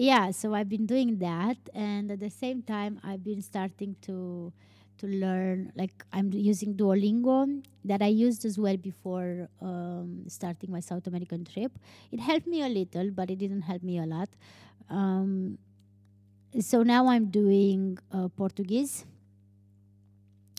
yeah 0.00 0.30
so 0.30 0.54
i've 0.54 0.68
been 0.68 0.86
doing 0.86 1.18
that 1.18 1.58
and 1.74 2.10
at 2.10 2.20
the 2.20 2.30
same 2.30 2.62
time 2.62 2.98
i've 3.04 3.22
been 3.22 3.42
starting 3.42 3.94
to 4.00 4.50
to 4.96 5.06
learn 5.06 5.70
like 5.76 5.92
i'm 6.14 6.32
using 6.32 6.72
duolingo 6.74 7.62
that 7.84 8.00
i 8.00 8.06
used 8.06 8.46
as 8.46 8.58
well 8.58 8.78
before 8.78 9.46
um, 9.60 10.24
starting 10.26 10.70
my 10.70 10.80
south 10.80 11.06
american 11.06 11.44
trip. 11.44 11.78
It 12.12 12.20
helped 12.20 12.46
me 12.46 12.62
a 12.62 12.68
little 12.68 13.10
but 13.10 13.30
it 13.30 13.38
didn't 13.38 13.62
help 13.62 13.82
me 13.82 13.98
a 13.98 14.06
lot. 14.06 14.30
Um, 14.88 15.58
so 16.58 16.82
now 16.82 17.06
i'm 17.08 17.26
doing 17.26 17.98
uh, 18.10 18.28
portuguese. 18.28 19.04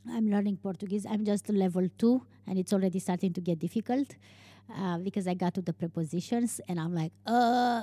I'm 0.08 0.30
learning 0.30 0.58
portuguese. 0.58 1.06
I'm 1.06 1.26
just 1.26 1.50
level 1.50 1.88
two 1.98 2.26
and 2.46 2.60
it's 2.60 2.74
already 2.74 3.00
starting 3.00 3.34
to 3.34 3.42
get 3.42 3.58
difficult 3.58 4.16
uh, 4.78 5.00
because 5.00 5.28
i 5.28 5.34
got 5.34 5.56
to 5.56 5.62
the 5.62 5.74
prepositions 5.74 6.62
and 6.68 6.80
i'm 6.80 6.94
like 6.94 7.12
uh 7.26 7.82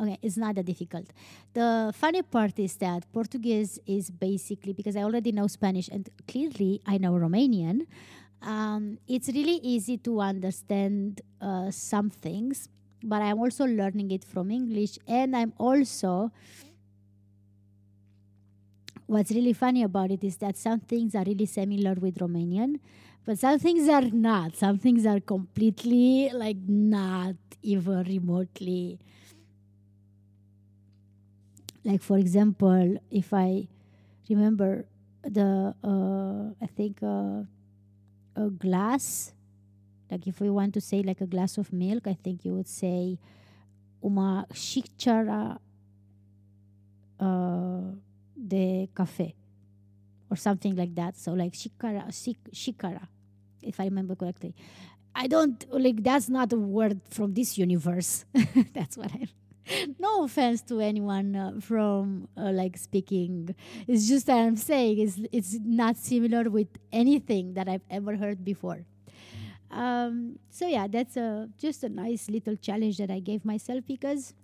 Okay, 0.00 0.18
it's 0.22 0.36
not 0.36 0.56
that 0.56 0.66
difficult. 0.66 1.06
The 1.52 1.92
funny 1.94 2.22
part 2.22 2.58
is 2.58 2.74
that 2.76 3.04
Portuguese 3.12 3.78
is 3.86 4.10
basically 4.10 4.72
because 4.72 4.96
I 4.96 5.02
already 5.04 5.30
know 5.30 5.46
Spanish 5.46 5.88
and 5.88 6.08
clearly 6.26 6.80
I 6.84 6.98
know 6.98 7.12
Romanian. 7.12 7.86
Um, 8.42 8.98
it's 9.06 9.28
really 9.28 9.60
easy 9.62 9.96
to 9.98 10.20
understand 10.20 11.20
uh, 11.40 11.70
some 11.70 12.10
things, 12.10 12.68
but 13.02 13.22
I'm 13.22 13.38
also 13.38 13.64
learning 13.66 14.10
it 14.10 14.24
from 14.24 14.50
English, 14.50 14.98
and 15.06 15.36
I'm 15.36 15.52
also. 15.58 16.32
What's 19.06 19.30
really 19.30 19.52
funny 19.52 19.82
about 19.82 20.10
it 20.10 20.24
is 20.24 20.36
that 20.38 20.56
some 20.56 20.80
things 20.80 21.14
are 21.14 21.24
really 21.24 21.46
similar 21.46 21.94
with 21.94 22.16
Romanian, 22.18 22.80
but 23.24 23.38
some 23.38 23.58
things 23.58 23.88
are 23.88 24.10
not. 24.10 24.56
Some 24.56 24.78
things 24.78 25.06
are 25.06 25.20
completely 25.20 26.30
like 26.32 26.56
not 26.66 27.36
even 27.62 28.02
remotely 28.04 28.98
like 31.84 32.02
for 32.02 32.18
example 32.18 32.96
if 33.10 33.32
i 33.32 33.66
remember 34.28 34.86
the 35.22 35.74
uh, 35.84 36.64
i 36.64 36.66
think 36.66 37.02
uh, 37.02 37.42
a 38.36 38.50
glass 38.50 39.32
like 40.10 40.26
if 40.26 40.40
we 40.40 40.50
want 40.50 40.74
to 40.74 40.80
say 40.80 41.02
like 41.02 41.20
a 41.20 41.26
glass 41.26 41.58
of 41.58 41.72
milk 41.72 42.06
i 42.06 42.14
think 42.14 42.44
you 42.44 42.54
would 42.54 42.68
say 42.68 43.18
uma 44.02 44.46
xícara 44.52 45.58
uh, 47.18 47.94
de 48.36 48.88
café 48.94 49.34
or 50.30 50.36
something 50.36 50.74
like 50.76 50.94
that. 50.94 51.16
So 51.16 51.32
like 51.32 51.52
xícara 51.52 52.08
xícara 52.52 53.08
if 53.62 53.80
i 53.80 53.84
remember 53.84 54.14
correctly. 54.14 54.54
I 55.14 55.26
don't 55.26 55.64
like 55.70 56.02
that's 56.02 56.28
not 56.28 56.52
a 56.52 56.56
word 56.56 57.00
from 57.08 57.34
this 57.34 57.56
universe. 57.56 58.24
That's 58.74 58.96
what 58.96 59.12
i 59.12 59.28
no 59.98 60.24
offense 60.24 60.62
to 60.62 60.80
anyone 60.80 61.34
uh, 61.36 61.52
from 61.60 62.28
uh, 62.36 62.50
like 62.52 62.76
speaking. 62.76 63.54
It's 63.86 64.08
just 64.08 64.26
that 64.26 64.38
i'm 64.38 64.56
saying 64.56 64.98
it's, 64.98 65.20
it's 65.32 65.58
not 65.64 65.96
similar 65.96 66.50
with 66.50 66.68
anything 66.92 67.54
that 67.54 67.68
i've 67.68 67.84
ever 67.90 68.16
heard 68.16 68.44
before. 68.44 68.84
Um, 69.70 70.38
so 70.50 70.66
yeah 70.66 70.86
that's 70.86 71.16
a 71.16 71.48
just 71.58 71.82
a 71.82 71.88
nice 71.88 72.28
little 72.28 72.56
challenge 72.56 72.98
that 72.98 73.10
i 73.10 73.18
gave 73.18 73.44
myself 73.44 73.82
because 73.86 74.34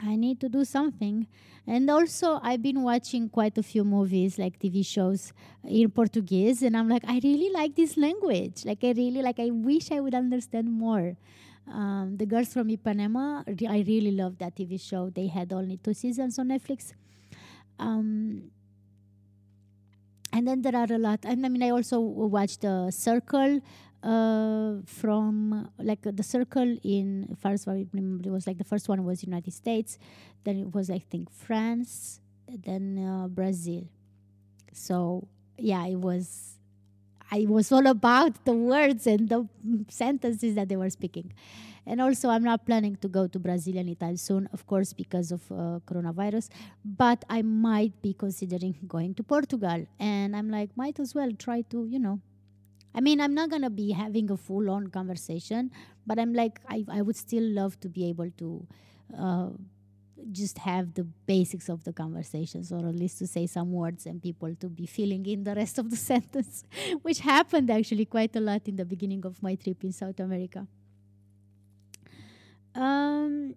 i 0.00 0.16
need 0.16 0.40
to 0.40 0.48
do 0.48 0.64
something. 0.64 1.26
And 1.66 1.90
also 1.90 2.40
i've 2.42 2.62
been 2.62 2.82
watching 2.82 3.28
quite 3.28 3.58
a 3.58 3.62
few 3.62 3.84
movies 3.84 4.38
like 4.38 4.58
tv 4.58 4.84
shows 4.86 5.34
in 5.64 5.90
portuguese 5.90 6.62
and 6.62 6.74
i'm 6.74 6.88
like 6.88 7.04
i 7.06 7.20
really 7.22 7.50
like 7.52 7.76
this 7.76 7.96
language. 7.96 8.64
Like 8.64 8.82
i 8.82 8.92
really 8.92 9.22
like 9.22 9.38
i 9.38 9.50
wish 9.50 9.92
i 9.92 10.00
would 10.00 10.14
understand 10.14 10.72
more 10.72 11.16
um, 11.72 12.16
the 12.16 12.26
Girls 12.26 12.52
from 12.52 12.68
Ipanema, 12.68 13.44
I 13.68 13.84
really 13.86 14.12
love 14.12 14.38
that 14.38 14.56
TV 14.56 14.80
show. 14.80 15.10
They 15.10 15.26
had 15.26 15.52
only 15.52 15.76
two 15.76 15.94
seasons 15.94 16.38
on 16.38 16.48
Netflix. 16.48 16.92
Um, 17.78 18.50
and 20.32 20.46
then 20.46 20.62
there 20.62 20.76
are 20.76 20.86
a 20.90 20.98
lot. 20.98 21.20
I 21.26 21.34
mean, 21.34 21.62
I 21.62 21.70
also 21.70 22.00
watched 22.00 22.62
the 22.62 22.90
Circle 22.90 23.60
uh, 24.02 24.74
from 24.86 25.70
like 25.78 26.06
uh, 26.06 26.12
the 26.14 26.22
Circle 26.22 26.76
in 26.84 27.36
first 27.40 27.66
remember 27.66 28.28
it 28.28 28.30
was 28.30 28.46
like 28.46 28.58
the 28.58 28.64
first 28.64 28.88
one 28.88 29.04
was 29.04 29.24
United 29.24 29.52
States, 29.52 29.98
then 30.44 30.56
it 30.56 30.74
was 30.74 30.90
I 30.90 30.98
think 30.98 31.30
France, 31.30 32.20
then 32.46 32.98
uh, 32.98 33.28
Brazil. 33.28 33.88
So 34.72 35.26
yeah, 35.56 35.86
it 35.86 35.96
was. 35.96 36.57
I 37.30 37.46
was 37.48 37.70
all 37.72 37.86
about 37.86 38.44
the 38.44 38.52
words 38.52 39.06
and 39.06 39.28
the 39.28 39.46
sentences 39.88 40.54
that 40.54 40.68
they 40.68 40.76
were 40.76 40.90
speaking. 40.90 41.32
And 41.86 42.02
also, 42.02 42.28
I'm 42.28 42.44
not 42.44 42.66
planning 42.66 42.96
to 42.96 43.08
go 43.08 43.26
to 43.26 43.38
Brazil 43.38 43.78
anytime 43.78 44.16
soon, 44.18 44.48
of 44.52 44.66
course, 44.66 44.92
because 44.92 45.32
of 45.32 45.40
uh, 45.50 45.80
coronavirus. 45.86 46.50
But 46.84 47.24
I 47.30 47.40
might 47.40 48.02
be 48.02 48.12
considering 48.12 48.76
going 48.86 49.14
to 49.14 49.22
Portugal. 49.22 49.86
And 49.98 50.36
I'm 50.36 50.50
like, 50.50 50.76
might 50.76 51.00
as 51.00 51.14
well 51.14 51.32
try 51.32 51.62
to, 51.70 51.86
you 51.86 51.98
know. 51.98 52.20
I 52.94 53.00
mean, 53.00 53.20
I'm 53.20 53.34
not 53.34 53.48
going 53.48 53.62
to 53.62 53.70
be 53.70 53.92
having 53.92 54.30
a 54.30 54.36
full 54.36 54.68
on 54.70 54.88
conversation, 54.88 55.70
but 56.06 56.18
I'm 56.18 56.34
like, 56.34 56.60
I, 56.68 56.84
I 56.90 57.00
would 57.00 57.16
still 57.16 57.44
love 57.44 57.80
to 57.80 57.88
be 57.88 58.08
able 58.08 58.30
to. 58.38 58.66
Uh, 59.18 59.48
just 60.32 60.58
have 60.58 60.94
the 60.94 61.04
basics 61.04 61.68
of 61.68 61.84
the 61.84 61.92
conversations 61.92 62.72
or 62.72 62.78
at 62.78 62.94
least 62.94 63.18
to 63.18 63.26
say 63.26 63.46
some 63.46 63.72
words 63.72 64.06
and 64.06 64.22
people 64.22 64.54
to 64.56 64.68
be 64.68 64.86
filling 64.86 65.24
in 65.26 65.44
the 65.44 65.54
rest 65.54 65.78
of 65.78 65.90
the 65.90 65.96
sentence 66.12 66.64
which 67.02 67.20
happened 67.20 67.70
actually 67.70 68.04
quite 68.04 68.34
a 68.36 68.40
lot 68.40 68.66
in 68.66 68.76
the 68.76 68.84
beginning 68.84 69.24
of 69.24 69.42
my 69.42 69.54
trip 69.54 69.82
in 69.84 69.92
south 69.92 70.20
america 70.20 70.66
um, 72.78 73.54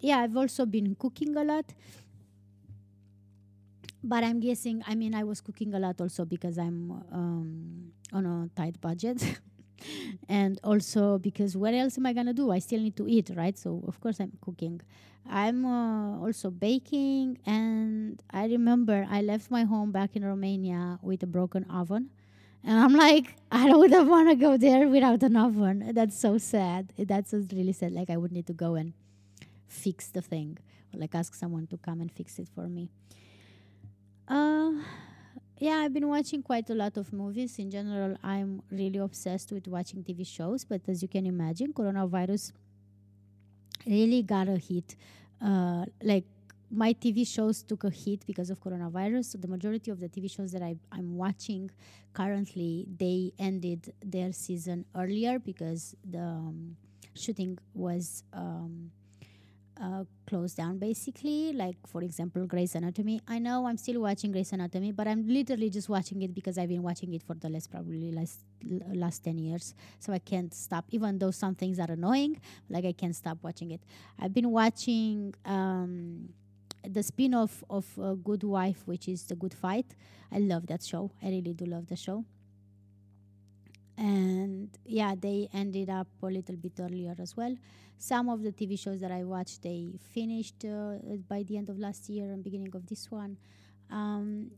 yeah, 0.00 0.18
I've 0.18 0.36
also 0.36 0.66
been 0.66 0.94
cooking 0.96 1.36
a 1.36 1.44
lot. 1.44 1.66
But 4.02 4.24
I'm 4.24 4.40
guessing, 4.40 4.82
I 4.86 4.94
mean, 4.94 5.14
I 5.14 5.24
was 5.24 5.40
cooking 5.40 5.74
a 5.74 5.78
lot 5.78 6.00
also 6.00 6.24
because 6.24 6.58
I'm 6.58 6.90
um, 7.12 7.92
on 8.12 8.26
a 8.26 8.48
tight 8.56 8.80
budget. 8.80 9.40
and 10.28 10.60
also 10.62 11.18
because 11.18 11.56
what 11.56 11.74
else 11.74 11.98
am 11.98 12.06
I 12.06 12.12
to 12.12 12.32
do? 12.32 12.50
I 12.50 12.58
still 12.58 12.80
need 12.80 12.96
to 12.96 13.08
eat, 13.08 13.30
right? 13.36 13.58
So, 13.58 13.82
of 13.86 14.00
course, 14.00 14.20
I'm 14.20 14.32
cooking. 14.40 14.80
I'm 15.28 15.64
uh, 15.64 16.18
also 16.18 16.50
baking. 16.50 17.38
And 17.46 18.22
I 18.30 18.46
remember 18.46 19.06
I 19.10 19.22
left 19.22 19.50
my 19.50 19.64
home 19.64 19.92
back 19.92 20.16
in 20.16 20.24
Romania 20.24 20.98
with 21.02 21.22
a 21.22 21.26
broken 21.26 21.64
oven 21.70 22.10
and 22.62 22.78
I'm 22.78 22.94
like, 22.94 23.36
I 23.50 23.68
don't 23.68 24.08
want 24.08 24.28
to 24.28 24.34
go 24.34 24.56
there 24.56 24.88
without 24.88 25.22
an 25.22 25.36
oven. 25.36 25.92
That's 25.94 26.18
so 26.18 26.38
sad. 26.38 26.92
That's 26.98 27.32
really 27.32 27.72
sad. 27.72 27.92
Like 27.92 28.10
I 28.10 28.16
would 28.16 28.32
need 28.32 28.46
to 28.48 28.52
go 28.52 28.74
and 28.74 28.92
fix 29.66 30.08
the 30.08 30.20
thing, 30.20 30.58
or 30.92 31.00
like 31.00 31.14
ask 31.14 31.34
someone 31.34 31.66
to 31.68 31.78
come 31.78 32.00
and 32.00 32.10
fix 32.12 32.38
it 32.38 32.48
for 32.54 32.68
me. 32.68 32.90
Uh, 34.28 34.72
yeah, 35.60 35.76
I've 35.76 35.92
been 35.92 36.08
watching 36.08 36.42
quite 36.42 36.70
a 36.70 36.74
lot 36.74 36.96
of 36.96 37.12
movies. 37.12 37.58
In 37.58 37.70
general, 37.70 38.16
I'm 38.24 38.62
really 38.70 38.98
obsessed 38.98 39.52
with 39.52 39.68
watching 39.68 40.02
TV 40.02 40.26
shows. 40.26 40.64
But 40.64 40.80
as 40.88 41.02
you 41.02 41.08
can 41.08 41.26
imagine, 41.26 41.74
coronavirus 41.74 42.52
really 43.86 44.22
got 44.22 44.48
a 44.48 44.56
hit. 44.56 44.96
Uh, 45.40 45.84
like 46.02 46.24
my 46.70 46.94
TV 46.94 47.26
shows 47.26 47.62
took 47.62 47.84
a 47.84 47.90
hit 47.90 48.26
because 48.26 48.48
of 48.48 48.58
coronavirus. 48.58 49.32
So 49.32 49.38
the 49.38 49.48
majority 49.48 49.90
of 49.90 50.00
the 50.00 50.08
TV 50.08 50.34
shows 50.34 50.50
that 50.52 50.62
I, 50.62 50.76
I'm 50.90 51.16
watching 51.18 51.70
currently, 52.14 52.86
they 52.96 53.32
ended 53.38 53.92
their 54.02 54.32
season 54.32 54.86
earlier 54.96 55.38
because 55.38 55.94
the 56.10 56.20
um, 56.20 56.76
shooting 57.14 57.58
was 57.74 58.24
um, 58.32 58.90
uh, 59.80 60.04
closed 60.26 60.56
down 60.56 60.78
basically. 60.78 61.52
Like, 61.52 61.76
for 61.86 62.02
example, 62.02 62.46
Grey's 62.46 62.74
Anatomy. 62.74 63.20
I 63.26 63.38
know 63.38 63.66
I'm 63.66 63.76
still 63.76 64.00
watching 64.02 64.32
Grey's 64.32 64.52
Anatomy, 64.52 64.92
but 64.92 65.08
I'm 65.08 65.26
literally 65.26 65.70
just 65.70 65.88
watching 65.88 66.22
it 66.22 66.34
because 66.34 66.58
I've 66.58 66.68
been 66.68 66.82
watching 66.82 67.14
it 67.14 67.22
for 67.22 67.34
the 67.34 67.48
last 67.48 67.70
probably 67.70 68.12
last 68.12 68.40
last 68.92 69.24
10 69.24 69.38
years. 69.38 69.74
So 69.98 70.12
I 70.12 70.18
can't 70.18 70.52
stop, 70.52 70.84
even 70.90 71.18
though 71.18 71.30
some 71.30 71.54
things 71.54 71.78
are 71.78 71.90
annoying, 71.90 72.40
like 72.68 72.84
I 72.84 72.92
can't 72.92 73.16
stop 73.16 73.38
watching 73.42 73.70
it. 73.70 73.80
I've 74.18 74.34
been 74.34 74.50
watching. 74.50 75.34
Um, 75.44 76.30
the 76.82 77.02
spin-off 77.02 77.62
of 77.68 77.86
uh, 77.98 78.14
Good 78.14 78.42
Wife, 78.42 78.82
which 78.86 79.06
is 79.06 79.24
The 79.24 79.36
Good 79.36 79.52
Fight. 79.52 79.94
I 80.32 80.38
love 80.38 80.66
that 80.68 80.82
show. 80.82 81.10
I 81.22 81.26
really 81.26 81.52
do 81.52 81.66
love 81.66 81.86
the 81.88 81.96
show. 81.96 82.24
And 84.00 84.70
yeah, 84.86 85.14
they 85.14 85.48
ended 85.52 85.90
up 85.90 86.08
a 86.22 86.26
little 86.26 86.56
bit 86.56 86.72
earlier 86.80 87.14
as 87.20 87.36
well. 87.36 87.54
Some 87.98 88.30
of 88.30 88.42
the 88.42 88.50
TV 88.52 88.78
shows 88.78 89.00
that 89.00 89.12
I 89.12 89.24
watched, 89.24 89.62
they 89.62 89.88
finished 90.14 90.64
uh, 90.64 90.94
by 91.28 91.42
the 91.42 91.58
end 91.58 91.68
of 91.68 91.78
last 91.78 92.08
year 92.08 92.32
and 92.32 92.42
beginning 92.42 92.74
of 92.74 92.86
this 92.86 93.10
one. 93.10 93.36
Um, 93.90 94.52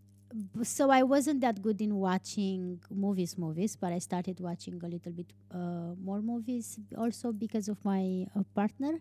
so 0.62 0.90
I 0.90 1.02
wasn't 1.02 1.40
that 1.40 1.60
good 1.60 1.80
in 1.82 1.96
watching 1.96 2.80
movies, 2.90 3.36
movies, 3.36 3.76
but 3.76 3.92
I 3.92 3.98
started 3.98 4.40
watching 4.40 4.80
a 4.82 4.88
little 4.88 5.12
bit 5.12 5.32
uh, 5.52 5.94
more 6.02 6.22
movies 6.22 6.78
also 6.96 7.32
because 7.32 7.68
of 7.68 7.84
my 7.84 8.26
uh, 8.36 8.44
partner 8.54 9.00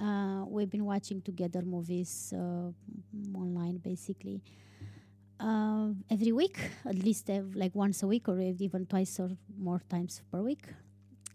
uh, 0.00 0.44
we've 0.48 0.70
been 0.70 0.84
watching 0.84 1.20
together 1.22 1.62
movies 1.62 2.32
uh, 2.36 2.70
online 3.38 3.76
basically 3.78 4.42
uh, 5.44 5.88
every 6.10 6.32
week, 6.32 6.58
at 6.86 6.96
least 6.96 7.28
like 7.54 7.74
once 7.74 8.02
a 8.02 8.06
week 8.06 8.28
or 8.28 8.40
even 8.40 8.86
twice 8.86 9.20
or 9.20 9.30
more 9.58 9.80
times 9.90 10.22
per 10.32 10.40
week. 10.40 10.64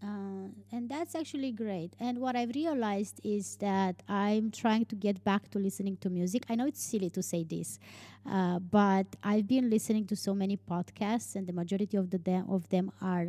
Uh, 0.02 0.48
and 0.72 0.88
that's 0.88 1.14
actually 1.14 1.52
great. 1.52 1.94
And 2.00 2.20
what 2.20 2.36
I've 2.36 2.56
realized 2.56 3.20
is 3.24 3.58
that 3.58 4.02
I'm 4.08 4.50
trying 4.50 4.86
to 4.86 4.96
get 4.96 5.22
back 5.26 5.52
to 5.52 5.60
listening 5.60 5.98
to 5.98 6.10
music. 6.10 6.46
I 6.50 6.56
know 6.56 6.66
it's 6.66 6.82
silly 6.82 7.10
to 7.12 7.22
say 7.22 7.44
this, 7.44 7.80
uh, 8.26 8.60
but 8.60 9.08
I've 9.22 9.46
been 9.48 9.70
listening 9.70 10.06
to 10.08 10.16
so 10.16 10.34
many 10.34 10.58
podcasts, 10.58 11.36
and 11.36 11.46
the 11.46 11.54
majority 11.54 11.98
of 11.98 12.10
the 12.10 12.18
de- 12.18 12.46
of 12.48 12.70
them 12.70 12.92
are 13.02 13.28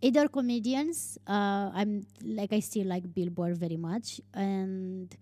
either 0.00 0.28
comedians. 0.28 1.18
Uh, 1.28 1.70
I'm 1.74 2.06
like 2.24 2.54
I 2.54 2.60
still 2.60 2.86
like 2.86 3.12
Bill 3.14 3.28
Burr 3.28 3.52
very 3.54 3.76
much, 3.76 4.20
and 4.32 5.14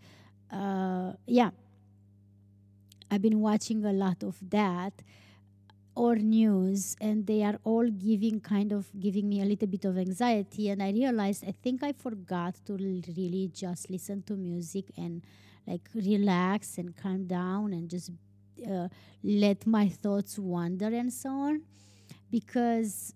uh, 0.53 1.13
yeah, 1.27 1.51
I've 3.15 3.23
been 3.23 3.41
watching 3.41 3.85
a 3.85 3.93
lot 3.93 4.25
of 4.25 4.39
that 4.51 4.93
or 5.95 6.17
news, 6.17 6.97
and 7.01 7.25
they 7.25 7.45
are 7.45 7.59
all 7.63 7.89
giving 7.89 8.41
kind 8.41 8.73
of 8.73 8.89
giving 8.99 9.29
me 9.29 9.41
a 9.41 9.45
little 9.45 9.69
bit 9.69 9.85
of 9.85 9.97
anxiety. 9.97 10.71
And 10.71 10.83
I 10.83 10.91
realized 10.91 11.45
I 11.47 11.55
think 11.63 11.85
I 11.85 11.93
forgot 11.93 12.57
to 12.67 12.73
really 12.75 13.51
just 13.55 13.89
listen 13.89 14.23
to 14.23 14.35
music 14.35 14.87
and 14.97 15.23
like 15.65 15.89
relax 15.95 16.79
and 16.79 16.97
calm 16.97 17.27
down 17.27 17.73
and 17.73 17.89
just 17.89 18.11
uh, 18.69 18.89
let 19.23 19.65
my 19.65 19.89
thoughts 19.89 20.37
wander 20.37 20.89
and 20.89 21.13
so 21.13 21.31
on 21.31 21.63
because 22.31 23.15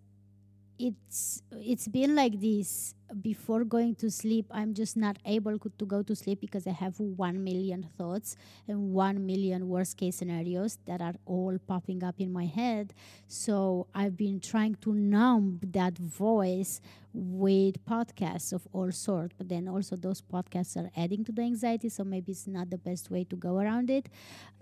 it's 0.79 1.43
it's 1.53 1.89
been 1.89 2.15
like 2.15 2.41
this. 2.41 2.95
Before 3.23 3.65
going 3.65 3.95
to 4.05 4.11
sleep 4.11 4.45
i'm 4.51 4.75
just 4.75 4.95
not 4.95 5.17
able 5.25 5.59
to 5.59 5.87
go 5.87 6.03
to 6.03 6.15
sleep 6.15 6.43
because 6.43 6.67
i 6.67 6.73
have 6.73 7.01
1 7.01 7.43
million 7.43 7.89
thoughts 7.97 8.37
and 8.69 8.93
1 8.93 9.25
million 9.25 9.67
worst 9.67 9.97
case 9.97 10.17
scenarios 10.17 10.77
that 10.85 11.01
are 11.01 11.15
all 11.25 11.57
popping 11.67 12.05
up 12.05 12.17
in 12.19 12.31
my 12.31 12.45
head. 12.45 12.93
So 13.27 13.87
i've 13.95 14.15
been 14.15 14.41
trying 14.41 14.75
to 14.83 14.93
numb 14.93 15.59
that 15.73 15.97
voice 15.97 16.83
with 17.15 17.83
podcasts 17.87 18.53
of 18.53 18.69
all 18.75 18.93
sorts 18.93 19.35
but 19.39 19.49
then 19.49 19.69
also 19.69 19.97
those 19.97 20.21
podcasts 20.21 20.77
are 20.77 20.91
adding 20.95 21.25
to 21.25 21.33
the 21.33 21.41
anxiety 21.41 21.89
so 21.89 22.05
maybe 22.05 22.33
it's 22.33 22.47
not 22.47 22.69
the 22.69 22.77
best 22.77 23.11
way 23.11 23.25
to 23.25 23.37
go 23.37 23.57
around 23.57 23.89
it. 23.89 24.11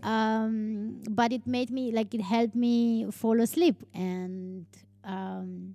Um, 0.04 1.02
but 1.10 1.32
it 1.32 1.48
made 1.48 1.70
me 1.70 1.90
like 1.90 2.14
it 2.14 2.20
helped 2.22 2.54
me 2.54 3.10
fall 3.10 3.40
asleep 3.40 3.82
and 3.92 4.66
um, 5.02 5.74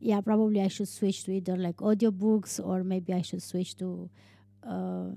yeah, 0.00 0.20
probably 0.20 0.60
I 0.62 0.68
should 0.68 0.88
switch 0.88 1.24
to 1.24 1.32
either 1.32 1.56
like 1.56 1.76
audiobooks 1.76 2.58
or 2.64 2.82
maybe 2.82 3.12
I 3.12 3.22
should 3.22 3.42
switch 3.42 3.76
to 3.76 4.08
uh, 4.66 5.10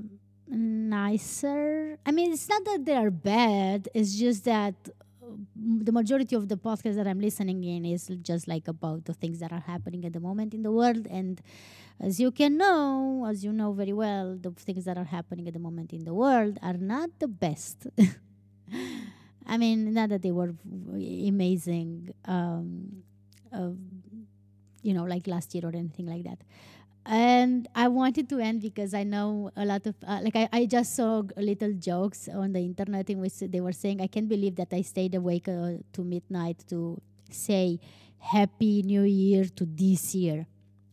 nicer. 0.47 1.97
I 2.05 2.11
mean, 2.11 2.33
it's 2.33 2.49
not 2.49 2.63
that 2.65 2.85
they 2.85 2.95
are 2.95 3.09
bad. 3.09 3.87
It's 3.93 4.13
just 4.13 4.43
that 4.45 4.75
uh, 5.21 5.27
the 5.55 5.91
majority 5.93 6.35
of 6.35 6.49
the 6.49 6.57
podcasts 6.57 6.95
that 6.95 7.07
I'm 7.07 7.19
listening 7.19 7.63
in 7.63 7.85
is 7.85 8.11
just 8.21 8.47
like 8.47 8.67
about 8.67 9.05
the 9.05 9.13
things 9.13 9.39
that 9.39 9.53
are 9.53 9.63
happening 9.65 10.05
at 10.05 10.13
the 10.13 10.19
moment 10.19 10.53
in 10.53 10.63
the 10.63 10.71
world. 10.71 11.07
And 11.09 11.41
as 11.99 12.19
you 12.19 12.31
can 12.31 12.57
know, 12.57 13.25
as 13.27 13.43
you 13.43 13.53
know 13.53 13.71
very 13.71 13.93
well, 13.93 14.37
the 14.39 14.51
things 14.51 14.83
that 14.83 14.97
are 14.97 15.05
happening 15.05 15.47
at 15.47 15.53
the 15.53 15.59
moment 15.59 15.93
in 15.93 16.03
the 16.03 16.13
world 16.13 16.59
are 16.61 16.73
not 16.73 17.09
the 17.19 17.27
best. 17.29 17.87
I 19.45 19.57
mean, 19.57 19.93
not 19.93 20.09
that 20.09 20.21
they 20.21 20.31
were 20.31 20.55
amazing. 20.93 22.13
Um, 22.25 23.03
uh, 23.51 23.71
you 24.83 24.93
know, 24.93 25.03
like 25.03 25.25
last 25.27 25.55
year 25.55 25.65
or 25.65 25.75
anything 25.75 26.05
like 26.05 26.23
that. 26.23 26.39
And 27.05 27.67
I 27.75 27.89
wanted 27.89 28.29
to 28.29 28.39
end 28.39 28.61
because 28.61 28.93
I 28.93 29.03
know 29.03 29.51
a 29.57 29.65
lot 29.65 29.85
of, 29.87 29.95
uh, 30.07 30.21
like, 30.23 30.37
I, 30.37 30.47
I 30.53 30.65
just 30.65 30.95
saw 30.95 31.23
little 31.35 31.73
jokes 31.73 32.29
on 32.29 32.53
the 32.53 32.59
internet 32.59 33.09
in 33.09 33.19
which 33.19 33.39
they 33.39 33.59
were 33.59 33.73
saying, 33.73 33.99
I 33.99 34.07
can't 34.07 34.29
believe 34.29 34.55
that 34.55 34.71
I 34.71 34.83
stayed 34.83 35.13
awake 35.15 35.49
uh, 35.49 35.83
to 35.93 36.03
midnight 36.03 36.63
to 36.69 37.01
say 37.29 37.79
Happy 38.19 38.83
New 38.83 39.01
Year 39.03 39.43
to 39.43 39.65
this 39.65 40.15
year. 40.15 40.45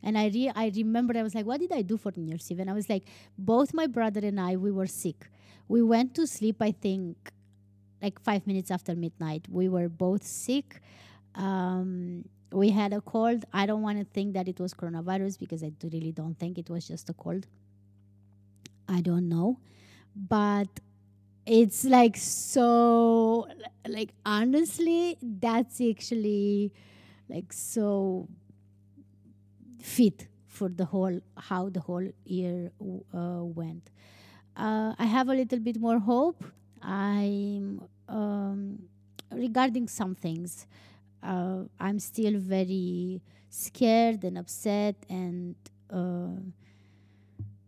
And 0.02 0.18
I, 0.18 0.28
re- 0.28 0.52
I 0.54 0.72
remember 0.74 1.16
I 1.16 1.22
was 1.22 1.34
like, 1.34 1.46
what 1.46 1.60
did 1.60 1.72
I 1.72 1.82
do 1.82 1.96
for 1.96 2.10
New 2.16 2.26
Year's 2.26 2.50
Eve? 2.50 2.58
And 2.58 2.70
I 2.70 2.72
was 2.72 2.88
like, 2.88 3.04
both 3.38 3.72
my 3.72 3.86
brother 3.86 4.20
and 4.24 4.40
I, 4.40 4.56
we 4.56 4.72
were 4.72 4.88
sick. 4.88 5.28
We 5.68 5.82
went 5.82 6.16
to 6.16 6.26
sleep, 6.26 6.56
I 6.60 6.72
think, 6.72 7.30
like 8.02 8.20
five 8.20 8.48
minutes 8.48 8.72
after 8.72 8.96
midnight. 8.96 9.46
We 9.48 9.68
were 9.68 9.88
both 9.88 10.24
sick. 10.24 10.80
Um, 11.36 12.24
we 12.52 12.70
had 12.70 12.92
a 12.92 13.00
cold. 13.00 13.44
I 13.52 13.66
don't 13.66 13.82
want 13.82 13.98
to 13.98 14.04
think 14.04 14.34
that 14.34 14.48
it 14.48 14.60
was 14.60 14.74
coronavirus 14.74 15.38
because 15.38 15.62
I 15.62 15.72
really 15.82 16.12
don't 16.12 16.38
think 16.38 16.58
it 16.58 16.68
was 16.68 16.86
just 16.86 17.08
a 17.10 17.12
cold. 17.14 17.46
I 18.88 19.00
don't 19.00 19.28
know. 19.28 19.58
But 20.16 20.68
it's 21.46 21.84
like 21.84 22.16
so 22.16 23.48
like 23.88 24.10
honestly 24.26 25.16
that's 25.20 25.80
actually 25.80 26.72
like 27.28 27.52
so 27.52 28.28
fit 29.80 30.28
for 30.46 30.68
the 30.68 30.84
whole 30.84 31.18
how 31.36 31.68
the 31.68 31.80
whole 31.80 32.06
year 32.24 32.70
uh, 33.14 33.42
went 33.42 33.90
uh, 34.56 34.94
i 34.98 35.06
have 35.06 35.28
a 35.28 35.34
little 35.34 35.58
bit 35.58 35.80
more 35.80 35.98
hope 35.98 36.44
i'm 36.82 37.82
um, 38.08 38.78
regarding 39.32 39.88
some 39.88 40.14
things 40.14 40.66
uh, 41.22 41.62
i'm 41.78 41.98
still 41.98 42.38
very 42.38 43.20
scared 43.50 44.24
and 44.24 44.38
upset 44.38 44.94
and 45.08 45.56
uh, 45.92 46.28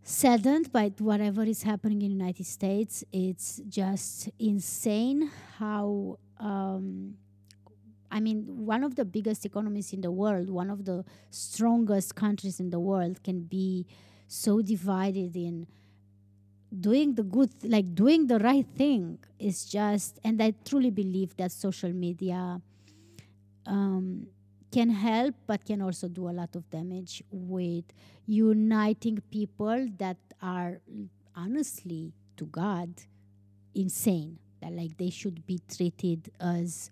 saddened 0.03 0.73
by 0.73 0.93
whatever 0.99 1.43
is 1.43 1.62
happening 1.62 2.03
in 2.03 2.11
the 2.11 2.17
United 2.17 2.47
States. 2.47 3.05
It's 3.12 3.61
just 3.69 4.31
insane 4.38 5.31
how. 5.59 6.19
Um, 6.38 7.15
I 8.11 8.21
mean, 8.21 8.45
one 8.67 8.85
of 8.85 8.95
the 8.95 9.07
biggest 9.07 9.47
economies 9.47 9.95
in 9.95 10.03
the 10.03 10.11
world, 10.11 10.51
one 10.51 10.69
of 10.69 10.85
the 10.85 11.03
strongest 11.31 12.15
countries 12.15 12.61
in 12.61 12.69
the 12.69 12.79
world, 12.79 13.23
can 13.23 13.41
be 13.45 13.87
so 14.29 14.61
divided 14.61 15.35
in 15.35 15.67
doing 16.79 17.15
the 17.15 17.23
good, 17.23 17.51
like 17.65 17.95
doing 17.95 18.27
the 18.27 18.38
right 18.38 18.67
thing. 18.77 19.19
Is 19.38 19.65
just, 19.65 20.19
and 20.23 20.43
I 20.43 20.53
truly 20.65 20.91
believe 20.91 21.37
that 21.38 21.53
social 21.53 21.93
media 21.93 22.61
um, 23.66 24.27
can 24.70 24.90
help 24.90 25.35
but 25.46 25.64
can 25.64 25.83
also 25.83 26.09
do 26.09 26.29
a 26.29 26.33
lot 26.33 26.55
of 26.57 26.68
damage 26.70 27.22
with 27.31 27.85
uniting 28.27 29.18
people 29.31 29.88
that 29.98 30.16
are 30.40 30.81
honestly 31.37 32.12
to 32.37 32.46
god 32.46 32.88
insane. 33.75 34.38
That 34.61 34.72
like 34.72 34.96
they 34.96 35.11
should 35.11 35.44
be 35.44 35.61
treated 35.68 36.31
as 36.40 36.90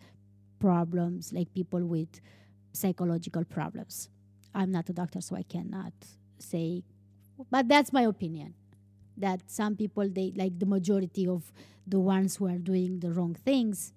problems 0.58 1.32
like 1.32 1.54
people 1.54 1.84
with 1.84 2.20
psychological 2.72 3.44
problems. 3.44 4.08
I'm 4.54 4.72
not 4.72 4.88
a 4.88 4.92
doctor 4.92 5.20
so 5.20 5.36
i 5.36 5.42
cannot 5.42 5.92
say 6.38 6.82
but 7.50 7.68
that's 7.68 7.92
my 7.92 8.02
opinion. 8.02 8.54
That 9.16 9.40
some 9.50 9.76
people 9.76 10.08
they 10.08 10.32
like 10.36 10.58
the 10.58 10.66
majority 10.66 11.26
of 11.26 11.52
the 11.86 12.00
ones 12.00 12.36
who 12.36 12.46
are 12.46 12.58
doing 12.58 13.00
the 13.00 13.12
wrong 13.12 13.34
things 13.34 13.92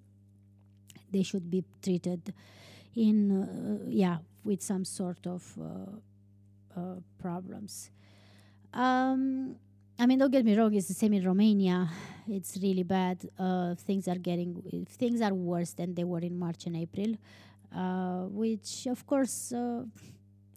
they 1.14 1.22
should 1.30 1.46
be 1.56 1.62
treated 1.84 2.22
in 3.06 3.16
uh, 3.42 3.84
yeah 3.88 4.18
with 4.44 4.60
some 4.62 4.84
sort 4.84 5.26
of 5.26 5.42
uh, 5.60 6.80
uh, 6.80 6.96
problems. 7.18 7.90
Um, 8.72 9.56
I 9.98 10.06
mean, 10.06 10.18
don't 10.18 10.30
get 10.30 10.44
me 10.44 10.56
wrong; 10.58 10.74
it's 10.74 10.88
the 10.88 10.94
same 11.02 11.12
in 11.14 11.24
Romania. 11.24 11.88
It's 12.28 12.58
really 12.62 12.82
bad. 12.82 13.18
Uh, 13.38 13.74
things 13.88 14.08
are 14.08 14.18
getting 14.30 14.86
things 15.02 15.20
are 15.20 15.34
worse 15.34 15.72
than 15.72 15.94
they 15.94 16.04
were 16.04 16.20
in 16.30 16.38
March 16.38 16.66
and 16.66 16.76
April, 16.76 17.14
uh, 17.74 18.24
which 18.42 18.86
of 18.86 19.06
course 19.06 19.52
uh, 19.52 19.84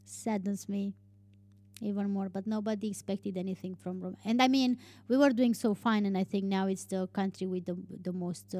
saddens 0.05 0.67
me 0.67 0.93
even 1.81 2.09
more. 2.09 2.29
But 2.29 2.47
nobody 2.47 2.89
expected 2.89 3.37
anything 3.37 3.75
from 3.75 4.01
Romania. 4.01 4.21
And 4.25 4.41
I 4.41 4.47
mean, 4.47 4.77
we 5.07 5.17
were 5.17 5.29
doing 5.29 5.53
so 5.53 5.73
fine, 5.73 6.05
and 6.05 6.17
I 6.17 6.23
think 6.23 6.45
now 6.45 6.67
it's 6.67 6.85
the 6.85 7.07
country 7.07 7.47
with 7.47 7.65
the 7.65 7.77
the 8.01 8.13
most 8.13 8.55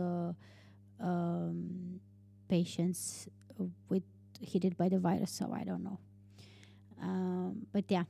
um, 0.99 1.99
patients 2.49 3.27
with 3.89 4.03
hit 4.41 4.77
by 4.77 4.89
the 4.89 4.99
virus. 4.99 5.31
So 5.31 5.51
I 5.53 5.63
don't 5.63 5.83
know. 5.83 5.99
Um, 7.01 7.67
but 7.71 7.85
yeah, 7.89 8.03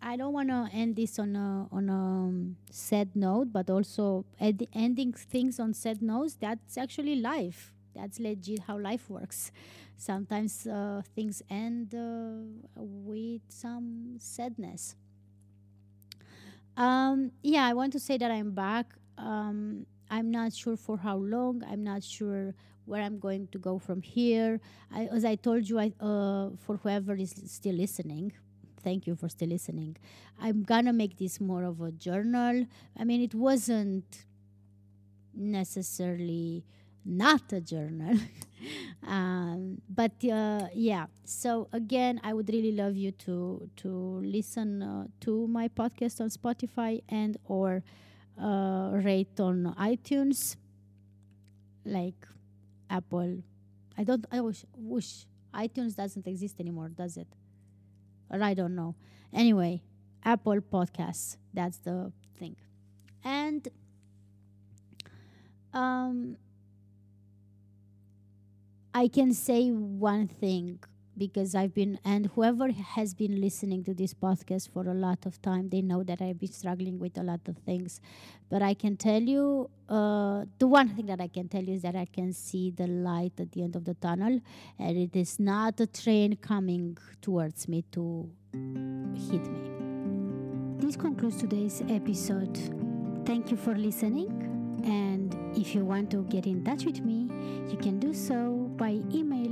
I 0.00 0.16
don't 0.16 0.32
want 0.32 0.48
to 0.48 0.68
end 0.72 0.96
this 0.96 1.18
on 1.18 1.36
a 1.36 1.68
on 1.70 1.88
a 1.88 1.94
um, 1.94 2.56
sad 2.70 3.14
note, 3.14 3.52
but 3.52 3.70
also 3.70 4.24
ed- 4.40 4.66
ending 4.72 5.12
things 5.12 5.60
on 5.60 5.74
sad 5.74 6.02
notes. 6.02 6.36
That's 6.40 6.76
actually 6.76 7.16
life. 7.16 7.72
That's 7.94 8.18
legit 8.18 8.60
how 8.66 8.78
life 8.78 9.08
works. 9.08 9.52
Sometimes 9.96 10.66
uh, 10.66 11.02
things 11.14 11.42
end 11.48 11.94
uh, 11.94 12.42
with 12.76 13.42
some 13.48 14.16
sadness. 14.18 14.96
Um, 16.76 17.32
yeah, 17.42 17.66
I 17.66 17.74
want 17.74 17.92
to 17.92 18.00
say 18.00 18.16
that 18.18 18.30
I'm 18.30 18.52
back. 18.52 18.86
Um, 19.18 19.86
I'm 20.12 20.30
not 20.30 20.52
sure 20.52 20.76
for 20.76 20.98
how 20.98 21.16
long. 21.16 21.62
I'm 21.66 21.82
not 21.82 22.04
sure 22.04 22.54
where 22.84 23.02
I'm 23.02 23.18
going 23.18 23.48
to 23.52 23.58
go 23.58 23.78
from 23.78 24.02
here. 24.02 24.60
I, 24.92 25.06
as 25.06 25.24
I 25.24 25.36
told 25.36 25.68
you, 25.68 25.78
I, 25.78 25.92
uh, 26.00 26.50
for 26.58 26.76
whoever 26.76 27.14
is 27.14 27.34
still 27.46 27.76
listening, 27.76 28.32
thank 28.82 29.06
you 29.06 29.16
for 29.16 29.28
still 29.30 29.48
listening. 29.48 29.96
I'm 30.38 30.64
gonna 30.64 30.92
make 30.92 31.16
this 31.16 31.40
more 31.40 31.64
of 31.64 31.80
a 31.80 31.92
journal. 31.92 32.66
I 32.98 33.04
mean, 33.04 33.22
it 33.22 33.34
wasn't 33.34 34.26
necessarily 35.34 36.64
not 37.04 37.52
a 37.52 37.60
journal. 37.60 38.18
um, 39.06 39.80
but 39.88 40.12
uh, 40.24 40.68
yeah, 40.74 41.06
so 41.24 41.68
again, 41.72 42.20
I 42.22 42.34
would 42.34 42.50
really 42.50 42.72
love 42.72 42.96
you 42.96 43.12
to 43.26 43.68
to 43.78 43.88
listen 44.22 44.82
uh, 44.82 45.06
to 45.22 45.46
my 45.48 45.68
podcast 45.68 46.20
on 46.20 46.28
Spotify 46.30 47.02
and 47.08 47.36
or 47.44 47.82
uh, 48.40 48.90
rate 48.92 49.38
on 49.40 49.74
iTunes. 49.78 50.56
Like 51.84 52.26
Apple. 52.88 53.42
I 53.98 54.04
don't. 54.04 54.24
I 54.30 54.40
wish. 54.40 54.64
Wish 54.76 55.26
iTunes 55.54 55.96
doesn't 55.96 56.26
exist 56.26 56.60
anymore, 56.60 56.88
does 56.88 57.16
it? 57.16 57.28
Or 58.30 58.42
I 58.42 58.54
don't 58.54 58.74
know. 58.74 58.94
Anyway, 59.32 59.82
Apple 60.24 60.60
Podcasts. 60.60 61.36
That's 61.52 61.78
the 61.78 62.12
thing, 62.38 62.56
and 63.24 63.68
um, 65.74 66.36
I 68.94 69.08
can 69.08 69.32
say 69.32 69.70
one 69.70 70.28
thing 70.28 70.80
because 71.16 71.54
I've 71.54 71.74
been, 71.74 71.98
and 72.04 72.26
whoever 72.34 72.70
has 72.70 73.14
been 73.14 73.40
listening 73.40 73.84
to 73.84 73.94
this 73.94 74.14
podcast 74.14 74.70
for 74.70 74.86
a 74.88 74.94
lot 74.94 75.26
of 75.26 75.40
time, 75.42 75.68
they 75.68 75.82
know 75.82 76.02
that 76.02 76.22
I've 76.22 76.38
been 76.38 76.52
struggling 76.52 76.98
with 76.98 77.18
a 77.18 77.22
lot 77.22 77.40
of 77.48 77.58
things. 77.58 78.00
But 78.48 78.62
I 78.62 78.74
can 78.74 78.96
tell 78.96 79.22
you, 79.22 79.70
uh, 79.88 80.44
the 80.58 80.66
one 80.66 80.88
thing 80.90 81.06
that 81.06 81.20
I 81.20 81.28
can 81.28 81.48
tell 81.48 81.62
you 81.62 81.74
is 81.74 81.82
that 81.82 81.96
I 81.96 82.06
can 82.06 82.32
see 82.32 82.70
the 82.70 82.86
light 82.86 83.32
at 83.38 83.52
the 83.52 83.62
end 83.62 83.76
of 83.76 83.84
the 83.84 83.94
tunnel, 83.94 84.40
and 84.78 84.98
it 84.98 85.16
is 85.16 85.38
not 85.38 85.80
a 85.80 85.86
train 85.86 86.36
coming 86.36 86.96
towards 87.20 87.68
me 87.68 87.84
to 87.92 88.28
hit 88.52 89.46
me. 89.50 89.72
This 90.78 90.96
concludes 90.96 91.36
today's 91.36 91.82
episode. 91.88 92.58
Thank 93.24 93.50
you 93.50 93.56
for 93.56 93.74
listening. 93.74 94.48
And 94.84 95.32
if 95.56 95.74
you 95.76 95.84
want 95.84 96.10
to 96.10 96.24
get 96.24 96.46
in 96.46 96.64
touch 96.64 96.84
with 96.84 97.00
me, 97.00 97.28
you 97.70 97.76
can 97.76 98.00
do 98.00 98.12
so 98.12 98.68
by 98.76 99.00
emailing 99.14 99.51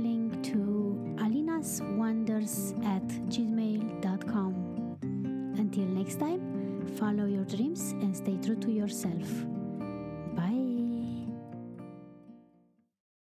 wonders 1.63 2.73
at 2.83 3.07
gmail.com. 3.29 4.53
Until 5.57 5.85
next 5.85 6.19
time, 6.19 6.87
follow 6.97 7.25
your 7.25 7.45
dreams 7.45 7.91
and 8.01 8.15
stay 8.15 8.37
true 8.37 8.55
to 8.55 8.71
yourself. 8.71 9.27